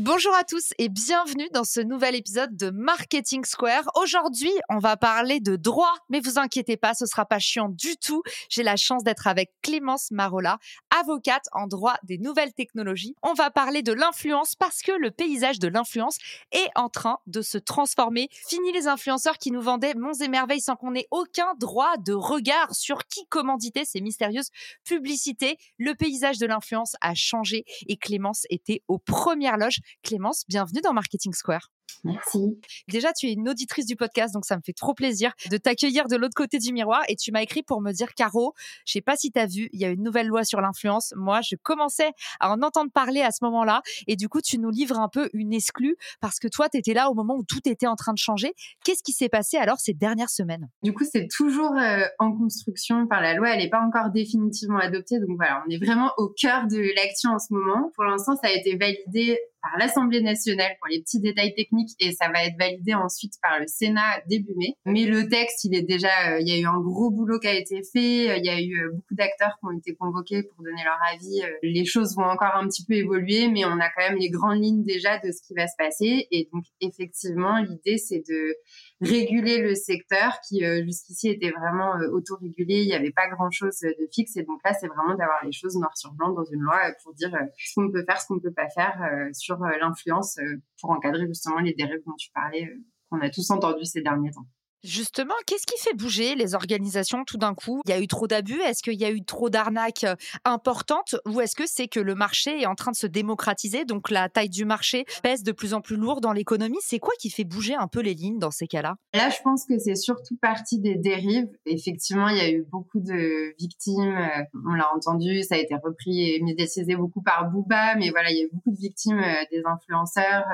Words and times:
Bonjour 0.00 0.32
à 0.32 0.44
tous 0.44 0.74
et 0.78 0.88
bienvenue 0.88 1.48
dans 1.52 1.64
ce 1.64 1.80
nouvel 1.80 2.14
épisode 2.14 2.56
de 2.56 2.70
Marketing 2.70 3.44
Square. 3.44 3.82
Aujourd'hui, 3.96 4.52
on 4.68 4.78
va 4.78 4.96
parler 4.96 5.40
de 5.40 5.56
droit, 5.56 5.92
mais 6.08 6.20
vous 6.20 6.38
inquiétez 6.38 6.76
pas, 6.76 6.94
ce 6.94 7.04
sera 7.04 7.26
pas 7.26 7.40
chiant 7.40 7.68
du 7.68 7.96
tout. 7.96 8.22
J'ai 8.48 8.62
la 8.62 8.76
chance 8.76 9.02
d'être 9.02 9.26
avec 9.26 9.50
Clémence 9.60 10.12
Marola, 10.12 10.58
avocate 11.00 11.46
en 11.50 11.66
droit 11.66 11.96
des 12.04 12.16
nouvelles 12.16 12.52
technologies. 12.52 13.16
On 13.24 13.34
va 13.34 13.50
parler 13.50 13.82
de 13.82 13.92
l'influence 13.92 14.54
parce 14.54 14.82
que 14.82 14.92
le 14.92 15.10
paysage 15.10 15.58
de 15.58 15.66
l'influence 15.66 16.18
est 16.52 16.70
en 16.76 16.88
train 16.88 17.18
de 17.26 17.42
se 17.42 17.58
transformer. 17.58 18.28
Fini 18.30 18.70
les 18.70 18.86
influenceurs 18.86 19.38
qui 19.38 19.50
nous 19.50 19.62
vendaient 19.62 19.94
monts 19.94 20.12
et 20.12 20.28
merveilles 20.28 20.60
sans 20.60 20.76
qu'on 20.76 20.94
ait 20.94 21.08
aucun 21.10 21.54
droit 21.58 21.96
de 21.96 22.12
regard 22.12 22.72
sur 22.72 23.08
qui 23.08 23.26
commanditer 23.26 23.84
ces 23.84 24.00
mystérieuses 24.00 24.50
publicités. 24.84 25.58
Le 25.76 25.96
paysage 25.96 26.38
de 26.38 26.46
l'influence 26.46 26.94
a 27.00 27.16
changé 27.16 27.64
et 27.88 27.96
Clémence 27.96 28.46
était 28.48 28.84
aux 28.86 28.98
premières 28.98 29.56
loges 29.56 29.80
Clémence, 30.02 30.44
bienvenue 30.48 30.80
dans 30.82 30.92
Marketing 30.92 31.32
Square. 31.32 31.70
Merci. 32.04 32.60
Déjà, 32.88 33.12
tu 33.12 33.26
es 33.26 33.32
une 33.32 33.48
auditrice 33.48 33.86
du 33.86 33.96
podcast, 33.96 34.34
donc 34.34 34.44
ça 34.44 34.56
me 34.56 34.62
fait 34.64 34.72
trop 34.72 34.94
plaisir 34.94 35.32
de 35.50 35.56
t'accueillir 35.56 36.06
de 36.08 36.16
l'autre 36.16 36.34
côté 36.34 36.58
du 36.58 36.72
miroir. 36.72 37.02
Et 37.08 37.16
tu 37.16 37.32
m'as 37.32 37.42
écrit 37.42 37.62
pour 37.62 37.80
me 37.80 37.92
dire, 37.92 38.14
Caro, 38.14 38.54
je 38.86 38.92
sais 38.92 39.00
pas 39.00 39.16
si 39.16 39.30
tu 39.30 39.38
as 39.38 39.46
vu, 39.46 39.68
il 39.72 39.80
y 39.80 39.84
a 39.84 39.88
une 39.88 40.02
nouvelle 40.02 40.28
loi 40.28 40.44
sur 40.44 40.60
l'influence. 40.60 41.12
Moi, 41.16 41.40
je 41.42 41.56
commençais 41.62 42.10
à 42.40 42.50
en 42.50 42.62
entendre 42.62 42.90
parler 42.92 43.22
à 43.22 43.30
ce 43.30 43.44
moment-là. 43.44 43.82
Et 44.06 44.16
du 44.16 44.28
coup, 44.28 44.40
tu 44.40 44.58
nous 44.58 44.70
livres 44.70 44.98
un 44.98 45.08
peu 45.08 45.28
une 45.32 45.52
exclue 45.52 45.96
parce 46.20 46.38
que 46.38 46.48
toi, 46.48 46.68
tu 46.68 46.78
étais 46.78 46.94
là 46.94 47.10
au 47.10 47.14
moment 47.14 47.34
où 47.34 47.44
tout 47.44 47.68
était 47.68 47.86
en 47.86 47.96
train 47.96 48.12
de 48.12 48.18
changer. 48.18 48.52
Qu'est-ce 48.84 49.02
qui 49.02 49.12
s'est 49.12 49.28
passé 49.28 49.56
alors 49.56 49.78
ces 49.78 49.94
dernières 49.94 50.30
semaines? 50.30 50.68
Du 50.82 50.92
coup, 50.92 51.04
c'est 51.10 51.26
toujours 51.34 51.72
euh, 51.76 52.04
en 52.18 52.32
construction 52.32 53.06
par 53.06 53.20
la 53.20 53.34
loi. 53.34 53.50
Elle 53.50 53.62
n'est 53.62 53.70
pas 53.70 53.80
encore 53.80 54.10
définitivement 54.10 54.78
adoptée. 54.78 55.18
Donc 55.18 55.36
voilà, 55.36 55.64
on 55.66 55.70
est 55.70 55.84
vraiment 55.84 56.12
au 56.16 56.28
cœur 56.28 56.66
de 56.68 56.94
l'action 56.96 57.30
en 57.30 57.38
ce 57.38 57.52
moment. 57.52 57.90
Pour 57.94 58.04
l'instant, 58.04 58.36
ça 58.36 58.48
a 58.48 58.52
été 58.52 58.76
validé 58.76 59.38
l'Assemblée 59.78 60.20
nationale 60.20 60.72
pour 60.78 60.88
les 60.88 61.00
petits 61.00 61.20
détails 61.20 61.54
techniques 61.54 61.90
et 62.00 62.12
ça 62.12 62.28
va 62.28 62.44
être 62.44 62.56
validé 62.58 62.94
ensuite 62.94 63.34
par 63.42 63.58
le 63.60 63.66
Sénat 63.66 64.20
début 64.28 64.54
mai. 64.56 64.74
Mais 64.86 65.04
le 65.04 65.28
texte, 65.28 65.64
il 65.64 65.74
est 65.74 65.82
déjà, 65.82 66.32
euh, 66.32 66.40
il 66.40 66.48
y 66.48 66.52
a 66.52 66.58
eu 66.58 66.66
un 66.66 66.80
gros 66.80 67.10
boulot 67.10 67.38
qui 67.38 67.48
a 67.48 67.54
été 67.54 67.82
fait, 67.82 68.38
il 68.38 68.44
y 68.44 68.48
a 68.48 68.60
eu 68.60 68.80
euh, 68.80 68.92
beaucoup 68.92 69.14
d'acteurs 69.14 69.56
qui 69.60 69.66
ont 69.66 69.76
été 69.76 69.94
convoqués 69.94 70.42
pour 70.42 70.64
donner 70.64 70.82
leur 70.84 70.98
avis. 71.12 71.42
Euh, 71.42 71.50
les 71.62 71.84
choses 71.84 72.14
vont 72.16 72.24
encore 72.24 72.56
un 72.56 72.66
petit 72.68 72.84
peu 72.84 72.94
évoluer, 72.94 73.48
mais 73.48 73.64
on 73.64 73.78
a 73.78 73.88
quand 73.90 74.08
même 74.08 74.18
les 74.18 74.30
grandes 74.30 74.62
lignes 74.62 74.84
déjà 74.84 75.18
de 75.18 75.30
ce 75.32 75.42
qui 75.46 75.54
va 75.54 75.66
se 75.66 75.76
passer. 75.76 76.26
Et 76.30 76.48
donc, 76.52 76.64
effectivement, 76.80 77.58
l'idée, 77.58 77.98
c'est 77.98 78.22
de 78.28 78.56
réguler 79.00 79.62
le 79.62 79.74
secteur 79.74 80.40
qui 80.46 80.64
jusqu'ici 80.84 81.28
était 81.28 81.50
vraiment 81.50 81.92
autorégulé, 82.12 82.82
il 82.82 82.86
n'y 82.86 82.94
avait 82.94 83.12
pas 83.12 83.28
grand-chose 83.28 83.78
de 83.80 84.08
fixe. 84.12 84.36
Et 84.36 84.42
donc 84.42 84.60
là, 84.64 84.74
c'est 84.74 84.88
vraiment 84.88 85.14
d'avoir 85.14 85.44
les 85.44 85.52
choses 85.52 85.76
noir 85.76 85.96
sur 85.96 86.12
blanc 86.12 86.32
dans 86.32 86.44
une 86.44 86.60
loi 86.60 86.78
pour 87.02 87.14
dire 87.14 87.30
ce 87.56 87.74
qu'on 87.74 87.90
peut 87.92 88.04
faire, 88.04 88.20
ce 88.20 88.26
qu'on 88.26 88.40
peut 88.40 88.52
pas 88.52 88.68
faire 88.68 89.28
sur 89.32 89.58
l'influence 89.58 90.38
pour 90.80 90.90
encadrer 90.90 91.26
justement 91.26 91.60
les 91.60 91.74
dérives 91.74 92.02
dont 92.06 92.16
tu 92.18 92.30
parlais, 92.32 92.68
qu'on 93.10 93.20
a 93.20 93.30
tous 93.30 93.50
entendu 93.50 93.84
ces 93.84 94.02
derniers 94.02 94.32
temps. 94.32 94.46
Justement, 94.84 95.34
qu'est-ce 95.46 95.66
qui 95.66 95.80
fait 95.82 95.94
bouger 95.94 96.36
les 96.36 96.54
organisations 96.54 97.24
tout 97.24 97.36
d'un 97.36 97.54
coup? 97.54 97.82
Il 97.86 97.90
y 97.90 97.92
a 97.92 98.00
eu 98.00 98.06
trop 98.06 98.28
d'abus? 98.28 98.60
Est-ce 98.60 98.82
qu'il 98.82 98.94
y 98.94 99.04
a 99.04 99.10
eu 99.10 99.24
trop 99.24 99.50
d'arnaques 99.50 100.06
importantes? 100.44 101.16
Ou 101.26 101.40
est-ce 101.40 101.56
que 101.56 101.64
c'est 101.66 101.88
que 101.88 101.98
le 101.98 102.14
marché 102.14 102.62
est 102.62 102.66
en 102.66 102.76
train 102.76 102.92
de 102.92 102.96
se 102.96 103.06
démocratiser 103.08 103.84
Donc 103.84 104.10
la 104.10 104.28
taille 104.28 104.50
du 104.50 104.64
marché 104.64 105.04
pèse 105.22 105.42
de 105.42 105.52
plus 105.52 105.74
en 105.74 105.80
plus 105.80 105.96
lourd 105.96 106.20
dans 106.20 106.32
l'économie? 106.32 106.78
C'est 106.80 107.00
quoi 107.00 107.12
qui 107.18 107.30
fait 107.30 107.44
bouger 107.44 107.74
un 107.74 107.88
peu 107.88 108.00
les 108.00 108.14
lignes 108.14 108.38
dans 108.38 108.52
ces 108.52 108.68
cas-là? 108.68 108.96
Là, 109.14 109.30
je 109.30 109.42
pense 109.42 109.64
que 109.66 109.78
c'est 109.78 109.96
surtout 109.96 110.36
partie 110.40 110.78
des 110.78 110.94
dérives. 110.94 111.48
Effectivement, 111.66 112.28
il 112.28 112.36
y 112.36 112.40
a 112.40 112.50
eu 112.50 112.64
beaucoup 112.70 113.00
de 113.00 113.54
victimes. 113.58 114.16
On 114.64 114.74
l'a 114.74 114.88
entendu, 114.94 115.42
ça 115.42 115.56
a 115.56 115.58
été 115.58 115.74
repris 115.74 116.34
et 116.34 116.40
médiatisé 116.42 116.94
beaucoup 116.94 117.22
par 117.22 117.50
Booba. 117.50 117.96
Mais 117.96 118.10
voilà, 118.10 118.30
il 118.30 118.36
y 118.36 118.40
a 118.40 118.44
eu 118.44 118.50
beaucoup 118.52 118.70
de 118.70 118.78
victimes 118.78 119.22
des 119.50 119.62
influenceurs 119.64 120.44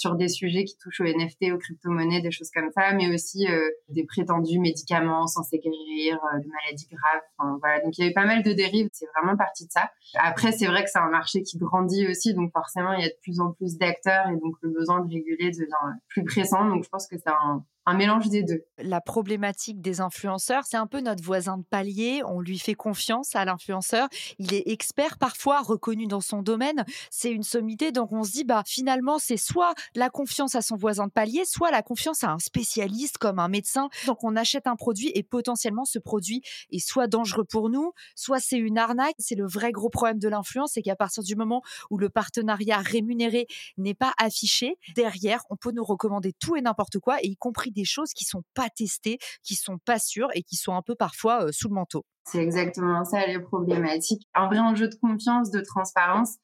sur 0.00 0.14
des 0.14 0.28
sujets 0.28 0.64
qui 0.64 0.78
touchent 0.78 1.00
aux 1.00 1.04
NFT, 1.04 1.52
aux 1.52 1.58
crypto-monnaies, 1.58 2.22
des 2.22 2.30
choses 2.30 2.50
comme 2.50 2.70
ça, 2.74 2.92
mais 2.92 3.12
aussi 3.12 3.46
euh, 3.46 3.68
des 3.90 4.04
prétendus 4.04 4.58
médicaments 4.58 5.26
censés 5.26 5.58
guérir 5.58 6.18
euh, 6.24 6.38
maladies 6.38 6.88
graves. 6.88 7.58
Voilà, 7.60 7.80
donc 7.82 7.98
il 7.98 8.00
y 8.00 8.04
avait 8.04 8.14
pas 8.14 8.24
mal 8.24 8.42
de 8.42 8.52
dérives. 8.52 8.88
C'est 8.92 9.06
vraiment 9.14 9.36
partie 9.36 9.66
de 9.66 9.70
ça. 9.70 9.90
Après, 10.14 10.52
c'est 10.52 10.66
vrai 10.66 10.84
que 10.84 10.90
c'est 10.90 10.98
un 10.98 11.10
marché 11.10 11.42
qui 11.42 11.58
grandit 11.58 12.06
aussi, 12.06 12.32
donc 12.32 12.50
forcément 12.52 12.94
il 12.94 13.02
y 13.02 13.04
a 13.04 13.08
de 13.08 13.18
plus 13.22 13.40
en 13.40 13.52
plus 13.52 13.76
d'acteurs 13.76 14.28
et 14.28 14.36
donc 14.36 14.54
le 14.62 14.70
besoin 14.70 15.00
de 15.00 15.12
réguler 15.12 15.50
devient 15.50 15.98
plus 16.08 16.24
pressant. 16.24 16.66
Donc 16.66 16.84
je 16.84 16.88
pense 16.88 17.06
que 17.06 17.18
c'est 17.18 17.28
un, 17.28 17.62
un 17.86 17.94
mélange 17.96 18.28
des 18.28 18.42
deux. 18.42 18.64
La 18.78 19.00
problématique 19.00 19.80
des 19.80 20.00
influenceurs, 20.00 20.64
c'est 20.66 20.76
un 20.76 20.86
peu 20.86 21.00
notre 21.00 21.22
voisin 21.22 21.58
de 21.58 21.64
palier. 21.64 22.22
On 22.26 22.40
lui 22.40 22.58
fait 22.58 22.74
confiance 22.74 23.34
à 23.34 23.44
l'influenceur. 23.44 24.08
Il 24.38 24.54
est 24.54 24.68
expert 24.68 25.18
parfois, 25.18 25.60
reconnu 25.62 26.06
dans 26.06 26.20
son 26.20 26.42
domaine. 26.42 26.84
C'est 27.10 27.30
une 27.30 27.42
sommité. 27.42 27.90
Donc 27.90 28.12
on 28.12 28.22
se 28.22 28.32
dit, 28.32 28.44
bah 28.44 28.62
finalement, 28.66 29.18
c'est 29.18 29.36
soit 29.36 29.74
la 29.94 30.10
confiance 30.10 30.54
à 30.54 30.62
son 30.62 30.76
voisin 30.76 31.06
de 31.06 31.12
palier, 31.12 31.44
soit 31.44 31.70
la 31.70 31.82
confiance 31.82 32.22
à 32.22 32.30
un 32.30 32.38
spécialiste 32.38 33.18
comme 33.18 33.38
un 33.38 33.48
médecin. 33.48 33.88
Donc 34.06 34.24
on 34.24 34.36
achète 34.36 34.66
un 34.66 34.76
produit 34.76 35.10
et 35.14 35.22
potentiellement 35.22 35.84
ce 35.84 35.98
produit 35.98 36.42
est 36.70 36.78
soit 36.78 37.06
dangereux 37.06 37.44
pour 37.44 37.70
nous, 37.70 37.92
soit 38.14 38.40
c'est 38.40 38.58
une 38.58 38.78
arnaque. 38.78 39.14
C'est 39.18 39.36
le 39.36 39.46
vrai 39.46 39.72
gros 39.72 39.90
problème 39.90 40.18
de 40.18 40.28
l'influence, 40.28 40.72
c'est 40.74 40.82
qu'à 40.82 40.96
partir 40.96 41.22
du 41.22 41.34
moment 41.34 41.62
où 41.90 41.98
le 41.98 42.08
partenariat 42.08 42.78
rémunéré 42.78 43.46
n'est 43.78 43.94
pas 43.94 44.12
affiché, 44.18 44.76
derrière, 44.94 45.42
on 45.50 45.56
peut 45.56 45.72
nous 45.72 45.84
recommander 45.84 46.32
tout 46.38 46.56
et 46.56 46.60
n'importe 46.60 46.98
quoi, 46.98 47.18
y 47.22 47.36
compris 47.36 47.70
des 47.70 47.79
choses 47.84 48.12
qui 48.12 48.24
sont 48.24 48.42
pas 48.54 48.68
testées, 48.68 49.18
qui 49.42 49.54
sont 49.54 49.78
pas 49.78 49.98
sûres 49.98 50.28
et 50.34 50.42
qui 50.42 50.56
sont 50.56 50.74
un 50.74 50.82
peu 50.82 50.94
parfois 50.94 51.52
sous 51.52 51.68
le 51.68 51.74
manteau. 51.74 52.04
C'est 52.24 52.42
exactement 52.42 53.04
ça 53.04 53.26
les 53.26 53.40
problématiques. 53.40 54.22
Un 54.34 54.46
vrai 54.46 54.58
enjeu 54.58 54.88
de 54.88 54.94
confiance, 54.94 55.50
de 55.50 55.60
transparence 55.60 56.36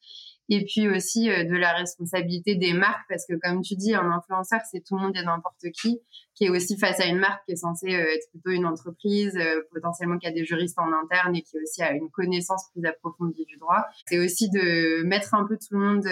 et 0.49 0.65
puis 0.65 0.87
aussi 0.87 1.27
de 1.27 1.57
la 1.57 1.73
responsabilité 1.73 2.55
des 2.55 2.73
marques 2.73 3.05
parce 3.09 3.25
que 3.25 3.33
comme 3.35 3.61
tu 3.61 3.75
dis 3.75 3.93
un 3.93 4.09
influenceur 4.11 4.61
c'est 4.71 4.81
tout 4.81 4.95
le 4.95 5.01
monde 5.01 5.17
et 5.17 5.23
n'importe 5.23 5.65
qui 5.73 5.99
qui 6.35 6.45
est 6.45 6.49
aussi 6.49 6.77
face 6.77 6.99
à 6.99 7.05
une 7.05 7.17
marque 7.17 7.43
qui 7.45 7.53
est 7.53 7.57
censée 7.57 7.89
être 7.89 8.29
plutôt 8.31 8.51
une 8.51 8.65
entreprise 8.65 9.37
potentiellement 9.73 10.17
qui 10.17 10.27
a 10.27 10.31
des 10.31 10.45
juristes 10.45 10.79
en 10.79 10.91
interne 10.93 11.35
et 11.35 11.41
qui 11.41 11.57
aussi 11.61 11.81
a 11.81 11.91
une 11.91 12.09
connaissance 12.11 12.69
plus 12.71 12.85
approfondie 12.87 13.45
du 13.45 13.57
droit 13.57 13.83
c'est 14.07 14.19
aussi 14.19 14.49
de 14.49 15.03
mettre 15.03 15.33
un 15.33 15.45
peu 15.45 15.57
tout 15.57 15.77
le 15.77 15.79
monde 15.79 16.07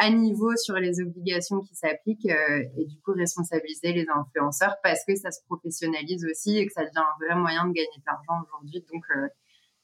à 0.00 0.08
niveau 0.08 0.56
sur 0.56 0.76
les 0.76 0.98
obligations 1.02 1.60
qui 1.60 1.74
s'appliquent 1.74 2.24
euh, 2.24 2.64
et 2.78 2.86
du 2.86 2.98
coup 3.00 3.12
responsabiliser 3.12 3.92
les 3.92 4.06
influenceurs 4.08 4.76
parce 4.82 5.04
que 5.04 5.14
ça 5.14 5.30
se 5.30 5.40
professionnalise 5.44 6.24
aussi 6.24 6.56
et 6.56 6.66
que 6.66 6.72
ça 6.72 6.84
devient 6.84 6.96
un 6.96 7.26
vrai 7.26 7.38
moyen 7.38 7.66
de 7.66 7.72
gagner 7.72 7.98
de 7.98 8.02
l'argent 8.06 8.42
aujourd'hui. 8.46 8.82
Donc, 8.90 9.04
euh, 9.14 9.28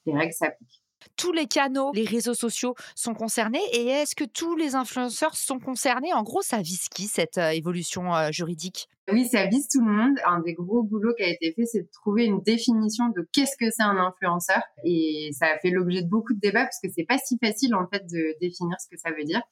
les 0.06 0.14
règles 0.14 0.32
s'appliquent. 0.32 0.82
Tous 1.16 1.32
les 1.32 1.46
canaux, 1.46 1.92
les 1.92 2.06
réseaux 2.06 2.34
sociaux 2.34 2.74
sont 2.94 3.12
concernés 3.12 3.62
et 3.72 3.88
est-ce 3.88 4.16
que 4.16 4.24
tous 4.24 4.56
les 4.56 4.74
influenceurs 4.74 5.36
sont 5.36 5.58
concernés? 5.58 6.14
En 6.14 6.22
gros, 6.22 6.40
ça 6.40 6.62
vise 6.62 6.88
qui 6.88 7.08
cette 7.08 7.36
euh, 7.36 7.50
évolution 7.50 8.32
juridique? 8.32 8.88
Oui, 9.12 9.26
ça 9.26 9.47
vise 9.47 9.69
tout 9.69 9.85
le 9.85 9.91
monde. 9.91 10.17
Un 10.25 10.41
des 10.41 10.55
gros 10.55 10.82
boulots 10.82 11.14
qui 11.17 11.23
a 11.23 11.29
été 11.29 11.53
fait, 11.53 11.64
c'est 11.64 11.82
de 11.82 11.88
trouver 11.93 12.25
une 12.25 12.41
définition 12.41 13.08
de 13.11 13.29
qu'est-ce 13.32 13.56
que 13.56 13.70
c'est 13.70 13.82
un 13.82 13.97
influenceur. 13.97 14.62
Et 14.85 15.31
ça 15.32 15.47
a 15.47 15.58
fait 15.58 15.70
l'objet 15.70 16.03
de 16.03 16.08
beaucoup 16.08 16.35
de 16.35 16.41
débats 16.41 16.64
parce 16.64 16.81
que 16.82 16.88
c'est 16.94 17.05
pas 17.05 17.19
si 17.19 17.38
facile, 17.38 17.75
en 17.75 17.87
fait, 17.87 18.05
de 18.11 18.35
définir 18.41 18.76
ce 18.81 18.88
que 18.88 18.99
ça 18.99 19.11
veut 19.17 19.25
dire. 19.25 19.43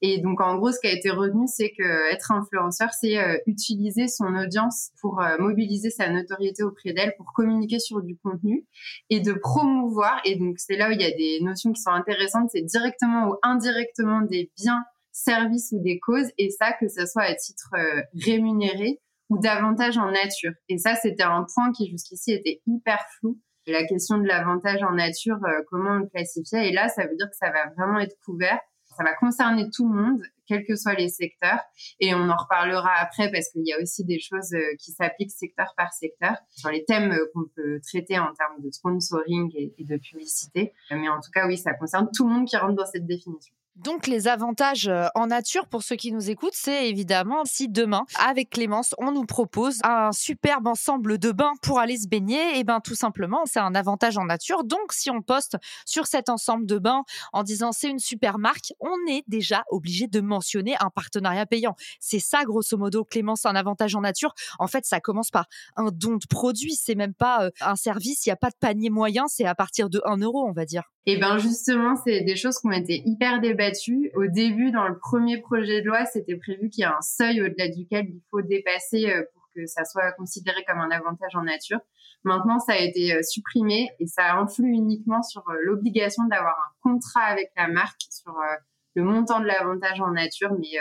Et 0.00 0.18
donc, 0.20 0.40
en 0.40 0.56
gros, 0.56 0.72
ce 0.72 0.80
qui 0.80 0.86
a 0.86 0.92
été 0.92 1.10
retenu, 1.10 1.46
c'est 1.46 1.72
que 1.76 2.12
être 2.12 2.32
influenceur, 2.32 2.88
c'est 2.92 3.18
euh, 3.18 3.36
utiliser 3.46 4.08
son 4.08 4.34
audience 4.34 4.90
pour 5.00 5.20
euh, 5.20 5.36
mobiliser 5.38 5.90
sa 5.90 6.08
notoriété 6.08 6.62
auprès 6.62 6.92
d'elle, 6.94 7.14
pour 7.16 7.32
communiquer 7.34 7.78
sur 7.78 8.02
du 8.02 8.16
contenu 8.16 8.64
et 9.10 9.20
de 9.20 9.32
promouvoir. 9.34 10.20
Et 10.24 10.36
donc, 10.36 10.58
c'est 10.58 10.76
là 10.76 10.88
où 10.88 10.92
il 10.92 11.00
y 11.00 11.04
a 11.04 11.14
des 11.14 11.40
notions 11.42 11.72
qui 11.72 11.82
sont 11.82 11.90
intéressantes. 11.90 12.48
C'est 12.50 12.62
directement 12.62 13.28
ou 13.28 13.36
indirectement 13.42 14.22
des 14.22 14.50
biens 14.56 14.82
services 15.12 15.72
ou 15.72 15.82
des 15.82 16.00
causes, 16.00 16.30
et 16.38 16.50
ça, 16.50 16.72
que 16.72 16.88
ce 16.88 17.06
soit 17.06 17.22
à 17.22 17.34
titre 17.34 17.70
euh, 17.74 18.02
rémunéré 18.14 19.00
ou 19.28 19.38
davantage 19.38 19.98
en 19.98 20.10
nature. 20.10 20.52
Et 20.68 20.78
ça, 20.78 20.94
c'était 20.96 21.22
un 21.22 21.46
point 21.54 21.72
qui 21.72 21.90
jusqu'ici 21.90 22.32
était 22.32 22.60
hyper 22.66 22.98
flou. 23.18 23.38
La 23.66 23.86
question 23.86 24.18
de 24.18 24.26
l'avantage 24.26 24.82
en 24.82 24.92
nature, 24.92 25.38
euh, 25.44 25.62
comment 25.68 25.92
on 25.92 25.98
le 26.00 26.06
classifiait. 26.06 26.68
Et 26.68 26.72
là, 26.72 26.88
ça 26.88 27.06
veut 27.06 27.16
dire 27.16 27.28
que 27.30 27.36
ça 27.36 27.50
va 27.50 27.70
vraiment 27.76 28.00
être 28.00 28.16
couvert. 28.24 28.58
Ça 28.96 29.04
va 29.04 29.14
concerner 29.14 29.70
tout 29.74 29.90
le 29.90 29.98
monde, 29.98 30.22
quels 30.46 30.66
que 30.66 30.76
soient 30.76 30.92
les 30.92 31.08
secteurs. 31.08 31.60
Et 31.98 32.14
on 32.14 32.28
en 32.28 32.36
reparlera 32.36 32.92
après 33.00 33.30
parce 33.30 33.48
qu'il 33.50 33.66
y 33.66 33.72
a 33.72 33.80
aussi 33.80 34.04
des 34.04 34.18
choses 34.18 34.52
euh, 34.52 34.76
qui 34.78 34.90
s'appliquent 34.90 35.30
secteur 35.30 35.72
par 35.78 35.92
secteur 35.94 36.36
sur 36.50 36.68
les 36.68 36.84
thèmes 36.84 37.16
qu'on 37.32 37.44
peut 37.56 37.80
traiter 37.88 38.18
en 38.18 38.34
termes 38.34 38.60
de 38.60 38.70
sponsoring 38.70 39.50
et 39.56 39.84
de 39.84 39.96
publicité. 39.96 40.74
Mais 40.90 41.08
en 41.08 41.20
tout 41.20 41.30
cas, 41.32 41.46
oui, 41.46 41.56
ça 41.56 41.72
concerne 41.72 42.10
tout 42.14 42.28
le 42.28 42.34
monde 42.34 42.46
qui 42.46 42.56
rentre 42.56 42.74
dans 42.74 42.86
cette 42.86 43.06
définition. 43.06 43.54
Donc 43.76 44.06
les 44.06 44.28
avantages 44.28 44.86
euh, 44.86 45.06
en 45.14 45.28
nature 45.28 45.66
pour 45.66 45.82
ceux 45.82 45.96
qui 45.96 46.12
nous 46.12 46.28
écoutent, 46.28 46.52
c'est 46.52 46.90
évidemment 46.90 47.46
si 47.46 47.70
demain 47.70 48.04
avec 48.22 48.50
Clémence, 48.50 48.94
on 48.98 49.12
nous 49.12 49.24
propose 49.24 49.78
un 49.82 50.12
superbe 50.12 50.66
ensemble 50.66 51.16
de 51.16 51.32
bains 51.32 51.54
pour 51.62 51.80
aller 51.80 51.96
se 51.96 52.06
baigner, 52.06 52.56
et 52.56 52.58
eh 52.58 52.64
ben 52.64 52.80
tout 52.80 52.94
simplement, 52.94 53.44
c'est 53.46 53.60
un 53.60 53.74
avantage 53.74 54.18
en 54.18 54.26
nature. 54.26 54.64
Donc 54.64 54.92
si 54.92 55.08
on 55.10 55.22
poste 55.22 55.56
sur 55.86 56.06
cet 56.06 56.28
ensemble 56.28 56.66
de 56.66 56.78
bains 56.78 57.04
en 57.32 57.42
disant 57.42 57.72
c'est 57.72 57.88
une 57.88 57.98
super 57.98 58.38
marque, 58.38 58.74
on 58.78 58.94
est 59.08 59.24
déjà 59.26 59.64
obligé 59.70 60.06
de 60.06 60.20
mentionner 60.20 60.76
un 60.80 60.90
partenariat 60.90 61.46
payant. 61.46 61.74
C'est 61.98 62.18
ça 62.18 62.44
grosso 62.44 62.76
modo 62.76 63.04
Clémence 63.04 63.46
un 63.46 63.56
avantage 63.56 63.94
en 63.94 64.02
nature. 64.02 64.34
En 64.58 64.66
fait, 64.66 64.84
ça 64.84 65.00
commence 65.00 65.30
par 65.30 65.46
un 65.76 65.88
don 65.90 66.16
de 66.16 66.26
produit, 66.28 66.74
c'est 66.74 66.94
même 66.94 67.14
pas 67.14 67.44
euh, 67.44 67.50
un 67.62 67.76
service, 67.76 68.26
il 68.26 68.28
n'y 68.28 68.34
a 68.34 68.36
pas 68.36 68.50
de 68.50 68.56
panier 68.60 68.90
moyen, 68.90 69.28
c'est 69.28 69.46
à 69.46 69.54
partir 69.54 69.88
de 69.88 70.02
1 70.04 70.18
euro, 70.18 70.46
on 70.46 70.52
va 70.52 70.66
dire. 70.66 70.82
Et 71.04 71.14
eh 71.14 71.16
ben 71.16 71.36
justement, 71.38 71.96
c'est 72.04 72.20
des 72.20 72.36
choses 72.36 72.58
ont 72.62 72.70
été 72.70 73.02
hyper 73.06 73.40
débattues. 73.40 73.61
Au 74.14 74.26
début, 74.26 74.70
dans 74.70 74.88
le 74.88 74.98
premier 74.98 75.40
projet 75.40 75.82
de 75.82 75.86
loi, 75.86 76.04
c'était 76.06 76.36
prévu 76.36 76.68
qu'il 76.68 76.82
y 76.82 76.84
a 76.84 76.96
un 76.96 77.00
seuil 77.00 77.42
au-delà 77.42 77.68
duquel 77.68 78.06
il 78.08 78.22
faut 78.30 78.42
dépasser 78.42 79.10
euh, 79.10 79.22
pour 79.32 79.48
que 79.54 79.66
ça 79.66 79.84
soit 79.84 80.12
considéré 80.12 80.64
comme 80.66 80.78
un 80.80 80.90
avantage 80.90 81.34
en 81.34 81.42
nature. 81.42 81.78
Maintenant, 82.24 82.58
ça 82.58 82.72
a 82.72 82.78
été 82.78 83.14
euh, 83.14 83.22
supprimé 83.22 83.90
et 84.00 84.06
ça 84.06 84.34
influe 84.34 84.72
uniquement 84.72 85.22
sur 85.22 85.42
euh, 85.48 85.54
l'obligation 85.62 86.24
d'avoir 86.24 86.56
un 86.56 86.72
contrat 86.82 87.24
avec 87.24 87.52
la 87.56 87.68
marque 87.68 88.02
sur 88.10 88.34
le 88.94 89.02
montant 89.02 89.40
de 89.40 89.46
l'avantage 89.46 90.00
en 90.00 90.10
nature, 90.10 90.52
mais 90.58 90.78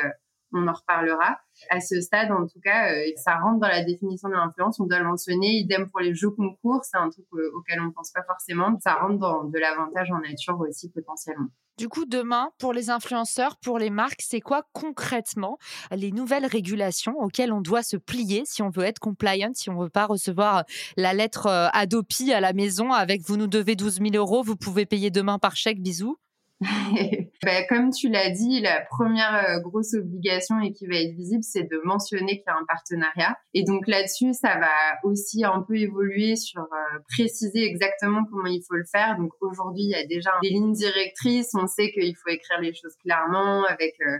on 0.53 0.67
en 0.67 0.73
reparlera. 0.73 1.39
À 1.69 1.79
ce 1.79 2.01
stade, 2.01 2.31
en 2.31 2.47
tout 2.47 2.59
cas, 2.63 2.91
euh, 2.91 3.03
ça 3.17 3.37
rentre 3.37 3.59
dans 3.59 3.67
la 3.67 3.83
définition 3.83 4.29
de 4.29 4.33
l'influence. 4.33 4.79
On 4.79 4.85
doit 4.85 4.99
le 4.99 5.05
mentionner. 5.05 5.59
Idem 5.59 5.89
pour 5.89 5.99
les 5.99 6.13
jeux 6.13 6.31
concours, 6.31 6.81
c'est 6.83 6.97
un 6.97 7.09
truc 7.09 7.25
euh, 7.33 7.51
auquel 7.55 7.79
on 7.81 7.85
ne 7.85 7.91
pense 7.91 8.11
pas 8.11 8.23
forcément. 8.23 8.77
Ça 8.81 8.95
rentre 8.95 9.19
dans 9.19 9.43
de 9.43 9.59
l'avantage 9.59 10.11
en 10.11 10.19
nature 10.19 10.59
aussi 10.59 10.89
potentiellement. 10.89 11.47
Du 11.77 11.87
coup, 11.87 12.05
demain, 12.05 12.51
pour 12.59 12.73
les 12.73 12.89
influenceurs, 12.89 13.57
pour 13.57 13.79
les 13.79 13.89
marques, 13.89 14.21
c'est 14.21 14.41
quoi 14.41 14.63
concrètement 14.73 15.57
les 15.91 16.11
nouvelles 16.11 16.45
régulations 16.45 17.15
auxquelles 17.17 17.53
on 17.53 17.61
doit 17.61 17.81
se 17.81 17.97
plier 17.97 18.43
si 18.45 18.61
on 18.61 18.69
veut 18.69 18.83
être 18.83 18.99
compliant, 18.99 19.51
si 19.53 19.69
on 19.69 19.75
ne 19.75 19.83
veut 19.83 19.89
pas 19.89 20.05
recevoir 20.05 20.65
la 20.97 21.13
lettre 21.13 21.47
euh, 21.47 21.69
Adopi 21.73 22.33
à 22.33 22.39
la 22.39 22.53
maison 22.53 22.91
avec 22.91 23.21
vous 23.21 23.37
nous 23.37 23.47
devez 23.47 23.75
12 23.75 23.99
000 23.99 24.09
euros, 24.15 24.43
vous 24.43 24.55
pouvez 24.55 24.85
payer 24.85 25.09
demain 25.09 25.39
par 25.39 25.55
chèque, 25.55 25.81
bisous 25.81 26.17
ben, 27.43 27.65
comme 27.69 27.89
tu 27.89 28.07
l'as 28.07 28.29
dit, 28.29 28.61
la 28.61 28.81
première 28.81 29.33
euh, 29.33 29.59
grosse 29.61 29.95
obligation 29.95 30.59
et 30.59 30.71
qui 30.71 30.85
va 30.85 30.95
être 30.95 31.15
visible, 31.15 31.43
c'est 31.43 31.63
de 31.63 31.81
mentionner 31.83 32.37
qu'il 32.37 32.45
y 32.45 32.49
a 32.49 32.55
un 32.55 32.65
partenariat. 32.67 33.35
Et 33.55 33.63
donc 33.63 33.87
là-dessus, 33.87 34.33
ça 34.33 34.59
va 34.59 34.69
aussi 35.03 35.43
un 35.43 35.63
peu 35.67 35.75
évoluer 35.75 36.35
sur 36.35 36.61
euh, 36.61 36.99
préciser 37.09 37.65
exactement 37.65 38.23
comment 38.29 38.45
il 38.45 38.61
faut 38.67 38.75
le 38.75 38.85
faire. 38.85 39.17
Donc 39.17 39.31
aujourd'hui, 39.41 39.83
il 39.85 39.89
y 39.89 39.95
a 39.95 40.05
déjà 40.05 40.29
des 40.43 40.49
lignes 40.49 40.73
directrices. 40.73 41.49
On 41.55 41.65
sait 41.65 41.91
qu'il 41.91 42.15
faut 42.15 42.29
écrire 42.29 42.61
les 42.61 42.73
choses 42.73 42.95
clairement 43.03 43.65
avec 43.65 43.95
euh, 44.01 44.19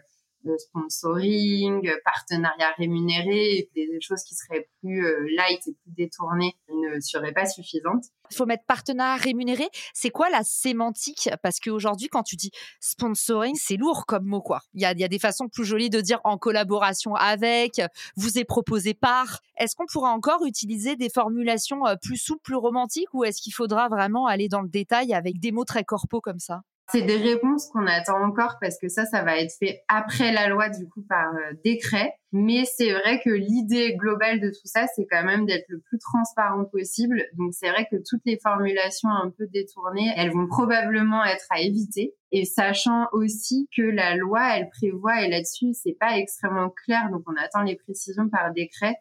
sponsoring, 0.58 1.92
partenariat 2.04 2.72
rémunéré, 2.78 3.70
des 3.76 3.88
choses 4.02 4.24
qui 4.24 4.36
seraient 4.36 4.70
plus 4.82 5.02
light 5.36 5.62
et 5.68 5.74
plus 5.74 5.92
détournées 5.96 6.56
ne 6.70 7.00
seraient 7.00 7.34
pas 7.34 7.46
suffisantes. 7.46 8.06
Il 8.32 8.38
faut 8.38 8.46
mettre 8.46 8.64
partenariat 8.66 9.18
rémunéré. 9.18 9.68
C'est 9.94 10.10
quoi 10.10 10.30
la 10.30 10.44
sémantique? 10.44 11.30
Parce 11.44 11.60
qu'aujourd'hui, 11.60 12.08
quand 12.08 12.24
tu 12.24 12.38
dis 12.38 12.52
sponsoring, 12.80 13.56
c'est 13.56 13.76
lourd 13.76 14.06
comme 14.06 14.26
mot, 14.26 14.42
quoi. 14.42 14.62
Il 14.74 14.82
y 14.82 14.86
a, 14.86 14.94
des 14.94 15.20
façons 15.20 15.50
plus 15.50 15.66
jolies 15.66 15.90
de 15.90 16.00
dire 16.00 16.22
en 16.24 16.38
collaboration 16.38 17.14
avec, 17.16 17.82
vous 18.16 18.38
est 18.38 18.46
proposé 18.46 18.94
par. 18.94 19.42
Est-ce 19.58 19.76
qu'on 19.76 19.86
pourra 19.92 20.12
encore 20.12 20.46
utiliser 20.46 20.96
des 20.96 21.10
formulations 21.10 21.82
plus 22.02 22.18
souples, 22.18 22.42
plus 22.44 22.56
romantiques, 22.56 23.14
ou 23.14 23.24
est-ce 23.24 23.42
qu'il 23.42 23.54
faudra 23.54 23.90
vraiment 23.90 24.28
aller 24.28 24.48
dans 24.48 24.62
le 24.62 24.70
détail 24.70 25.14
avec 25.14 25.40
des 25.40 25.52
mots 25.52 25.66
très 25.66 25.84
corpaux 25.84 26.22
comme 26.22 26.40
ça? 26.40 26.62
C'est 26.92 27.02
des 27.02 27.18
réponses 27.18 27.68
qu'on 27.68 27.88
attend 27.88 28.24
encore 28.24 28.58
parce 28.60 28.78
que 28.78 28.88
ça, 28.88 29.06
ça 29.06 29.24
va 29.24 29.38
être 29.38 29.54
fait 29.58 29.84
après 29.88 30.32
la 30.32 30.48
loi, 30.48 30.70
du 30.70 30.88
coup, 30.88 31.02
par 31.08 31.34
euh, 31.34 31.54
décret. 31.64 32.14
Mais 32.34 32.64
c'est 32.66 32.94
vrai 32.94 33.20
que 33.24 33.30
l'idée 33.30 33.96
globale 33.96 34.40
de 34.40 34.50
tout 34.50 34.66
ça, 34.66 34.86
c'est 34.96 35.06
quand 35.10 35.24
même 35.24 35.46
d'être 35.46 35.66
le 35.68 35.80
plus 35.80 36.00
transparent 36.00 36.66
possible. 36.66 37.24
Donc, 37.38 37.54
c'est 37.54 37.70
vrai 37.70 37.88
que 37.92 37.98
toutes 37.98 38.22
les 38.26 38.40
formulations 38.40 39.10
un 39.10 39.30
peu 39.38 39.48
détournées, 39.48 40.14
elles 40.16 40.32
vont 40.32 40.48
probablement 40.48 41.24
être 41.26 41.48
à 41.50 41.60
éviter. 41.60 42.16
Et 42.32 42.46
sachant 42.46 43.08
aussi 43.12 43.68
que 43.76 43.82
la 43.82 44.16
loi, 44.16 44.56
elle 44.56 44.70
prévoit, 44.70 45.22
et 45.22 45.30
là-dessus, 45.30 45.74
c'est 45.74 45.98
pas 46.00 46.18
extrêmement 46.18 46.70
clair, 46.70 47.10
donc 47.12 47.24
on 47.28 47.36
attend 47.36 47.64
les 47.64 47.76
précisions 47.76 48.30
par 48.30 48.54
décret, 48.54 48.96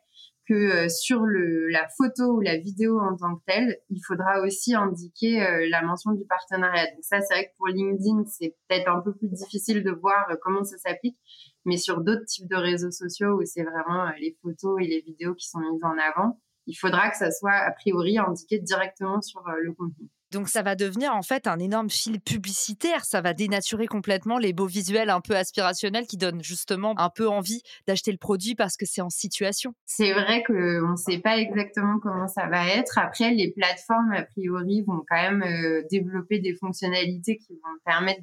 que 0.51 0.55
euh, 0.55 0.89
sur 0.89 1.21
le, 1.21 1.69
la 1.69 1.87
photo 1.97 2.35
ou 2.35 2.41
la 2.41 2.59
vidéo 2.59 2.99
en 2.99 3.17
tant 3.17 3.37
que 3.37 3.43
telle, 3.47 3.79
il 3.89 4.01
faudra 4.05 4.41
aussi 4.41 4.75
indiquer 4.75 5.47
euh, 5.47 5.69
la 5.71 5.81
mention 5.83 6.11
du 6.11 6.25
partenariat. 6.25 6.87
Donc 6.87 7.05
ça, 7.05 7.21
c'est 7.21 7.35
vrai 7.35 7.47
que 7.47 7.57
pour 7.57 7.69
LinkedIn, 7.69 8.25
c'est 8.27 8.57
peut-être 8.67 8.89
un 8.89 9.01
peu 9.01 9.15
plus 9.15 9.29
difficile 9.29 9.85
de 9.85 9.93
voir 9.93 10.29
euh, 10.29 10.35
comment 10.43 10.65
ça 10.65 10.77
s'applique, 10.79 11.17
mais 11.65 11.77
sur 11.77 12.01
d'autres 12.01 12.25
types 12.25 12.51
de 12.51 12.57
réseaux 12.57 12.91
sociaux 12.91 13.41
où 13.41 13.45
c'est 13.45 13.63
vraiment 13.63 14.11
les 14.19 14.37
photos 14.43 14.81
et 14.81 14.89
les 14.89 15.03
vidéos 15.03 15.37
qui 15.37 15.49
sont 15.49 15.61
mises 15.61 15.85
en 15.85 15.97
avant, 15.99 16.41
il 16.67 16.75
faudra 16.75 17.11
que 17.11 17.17
ça 17.17 17.31
soit 17.31 17.55
a 17.55 17.71
priori 17.71 18.19
indiqué 18.19 18.59
directement 18.59 19.21
sur 19.21 19.43
le 19.63 19.73
contenu. 19.73 20.09
Donc 20.33 20.49
ça 20.49 20.63
va 20.63 20.77
devenir 20.77 21.15
en 21.15 21.23
fait 21.23 21.47
un 21.47 21.59
énorme 21.59 21.91
fil 21.91 22.21
publicitaire, 22.21 23.05
ça 23.05 23.21
va 23.21 23.35
dénaturer 23.35 23.87
complètement 23.87 24.39
les 24.39 24.53
beaux 24.53 24.67
visuels 24.67 25.11
un 25.11 25.21
peu 25.21 25.35
aspirationnels 25.35 26.07
qui 26.07 26.17
donnent 26.17 26.43
justement 26.43 26.95
un 26.99 27.11
peu 27.11 27.29
envie 27.29 27.63
d'acheter 27.89 28.13
le 28.13 28.19
produit 28.19 28.55
parce 28.55 28.77
que 28.77 28.87
c'est 28.87 29.01
en 29.01 29.11
situation. 29.11 29.75
C'est 29.87 30.13
vrai 30.13 30.45
qu'on 30.45 30.53
ne 30.93 30.97
sait 30.97 31.19
pas 31.19 31.39
exactement 31.39 31.99
comment 32.01 32.29
ça 32.29 32.47
va 32.47 32.69
être. 32.69 32.99
Après, 32.99 33.33
les 33.33 33.51
plateformes, 33.51 34.13
a 34.13 34.23
priori, 34.23 34.83
vont 34.83 35.03
quand 35.09 35.21
même 35.21 35.43
euh, 35.43 35.83
développer 35.91 36.39
des 36.39 36.55
fonctionnalités 36.55 37.37
qui 37.39 37.55
vont 37.55 37.79
permettre 37.85 38.23